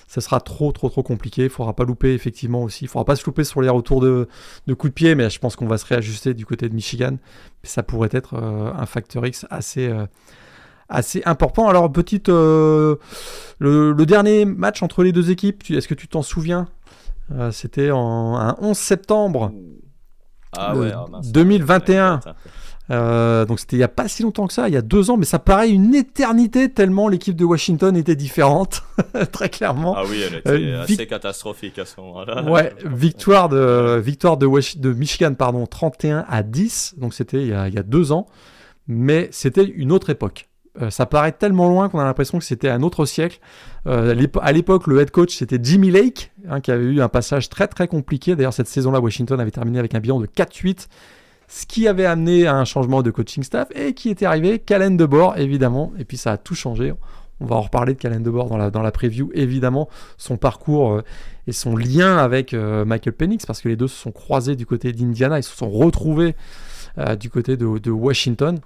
[0.10, 1.44] ça sera trop trop trop compliqué.
[1.44, 2.86] Il faudra pas louper effectivement aussi.
[2.86, 4.28] Il faudra pas se louper sur les retours de,
[4.66, 7.18] de coups de pied, mais je pense qu'on va se réajuster du côté de Michigan.
[7.62, 10.08] Ça pourrait être euh, un facteur X assez euh,
[10.90, 11.70] assez important.
[11.70, 12.96] Alors petite euh,
[13.60, 16.68] le, dernier match entre les deux équipes, est-ce que tu t'en souviens?
[17.52, 19.54] C'était en un 11 septembre.
[20.56, 22.20] 2021.
[22.26, 22.36] Ah
[22.92, 25.12] euh, donc c'était il n'y a pas si longtemps que ça, il y a deux
[25.12, 28.84] ans, mais ça paraît une éternité tellement l'équipe de Washington était différente,
[29.32, 29.94] très clairement.
[29.96, 32.44] Ah oui, elle était euh, assez catastrophique à ce moment-là.
[32.50, 34.48] Ouais, victoire de victoire de,
[34.80, 38.28] de Michigan, pardon, 31 à 10, donc c'était il, y a deux ans,
[38.88, 40.48] mais c'était une autre époque.
[40.82, 43.40] Euh, ça paraît tellement loin qu'on a l'impression que c'était un autre siècle.
[43.86, 47.68] à l'époque, le head coach c'était Jimmy Lake, hein, qui avait eu un passage très
[47.68, 48.36] très compliqué.
[48.36, 50.88] D'ailleurs, cette saison-là, Washington avait terminé avec un bilan de 4-8
[51.50, 54.96] ce qui avait amené à un changement de coaching staff et qui était arrivé, Calen
[54.96, 56.94] de bord évidemment, et puis ça a tout changé.
[57.42, 60.38] On va en reparler de Calen de bord dans la, dans la preview, évidemment, son
[60.38, 61.04] parcours euh,
[61.48, 64.68] et son lien avec euh, Michael Penix, parce que les deux se sont croisés du
[64.68, 66.36] côté d'Indiana, ils se sont retrouvés
[67.00, 68.60] euh, du côté de, Washington.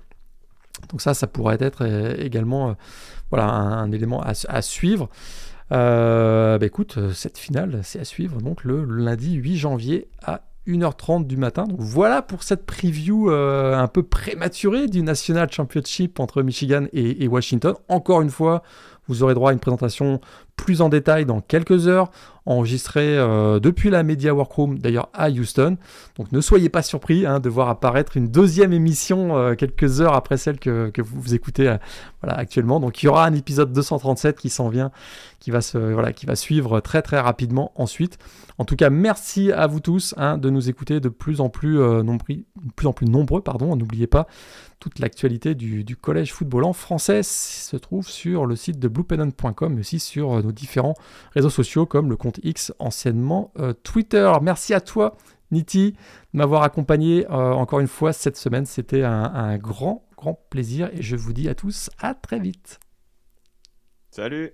[0.89, 1.85] Donc ça, ça pourrait être
[2.19, 2.75] également
[3.29, 5.09] voilà, un, élément à, suivre.
[5.69, 11.37] Bah écoute, cette finale, c'est à suivre donc le lundi 8 janvier à 1h30 du
[11.37, 11.65] matin.
[11.65, 17.27] Donc voilà pour cette preview euh, un peu prématurée du National Championship entre Michigan et,
[17.27, 17.75] Washington.
[17.89, 18.63] Encore une fois,
[19.07, 20.21] vous aurez droit à une présentation
[20.55, 22.11] plus en détail dans quelques heures,
[22.45, 25.77] enregistrée euh, depuis la Media Workroom d'ailleurs à Houston.
[26.17, 30.13] Donc ne soyez pas surpris hein, de voir apparaître une deuxième émission euh, quelques heures
[30.13, 31.75] après celle que, vous, écoutez
[32.21, 32.79] voilà, actuellement.
[32.79, 34.91] Donc il y aura un épisode 237 qui s'en vient,
[35.43, 38.17] qui va, se, voilà, qui va suivre très très rapidement ensuite.
[38.57, 41.81] En tout cas, merci à vous tous hein, de nous écouter de plus en plus,
[41.81, 42.01] euh,
[42.77, 43.41] plus, en plus nombreux.
[43.41, 43.75] Pardon.
[43.75, 44.25] N'oubliez pas,
[44.79, 49.81] toute l'actualité du, collège football en français se trouve sur le site de bluepennon.com, mais
[49.81, 50.95] aussi sur euh, nos différents
[51.33, 54.31] réseaux sociaux comme le compte X, anciennement euh, Twitter.
[54.41, 55.17] Merci à toi,
[55.51, 55.91] Niti,
[56.33, 58.65] de m'avoir accompagné encore une fois cette semaine.
[58.65, 62.79] C'était un grand, grand plaisir et je vous dis à tous à très vite.
[64.09, 64.53] Salut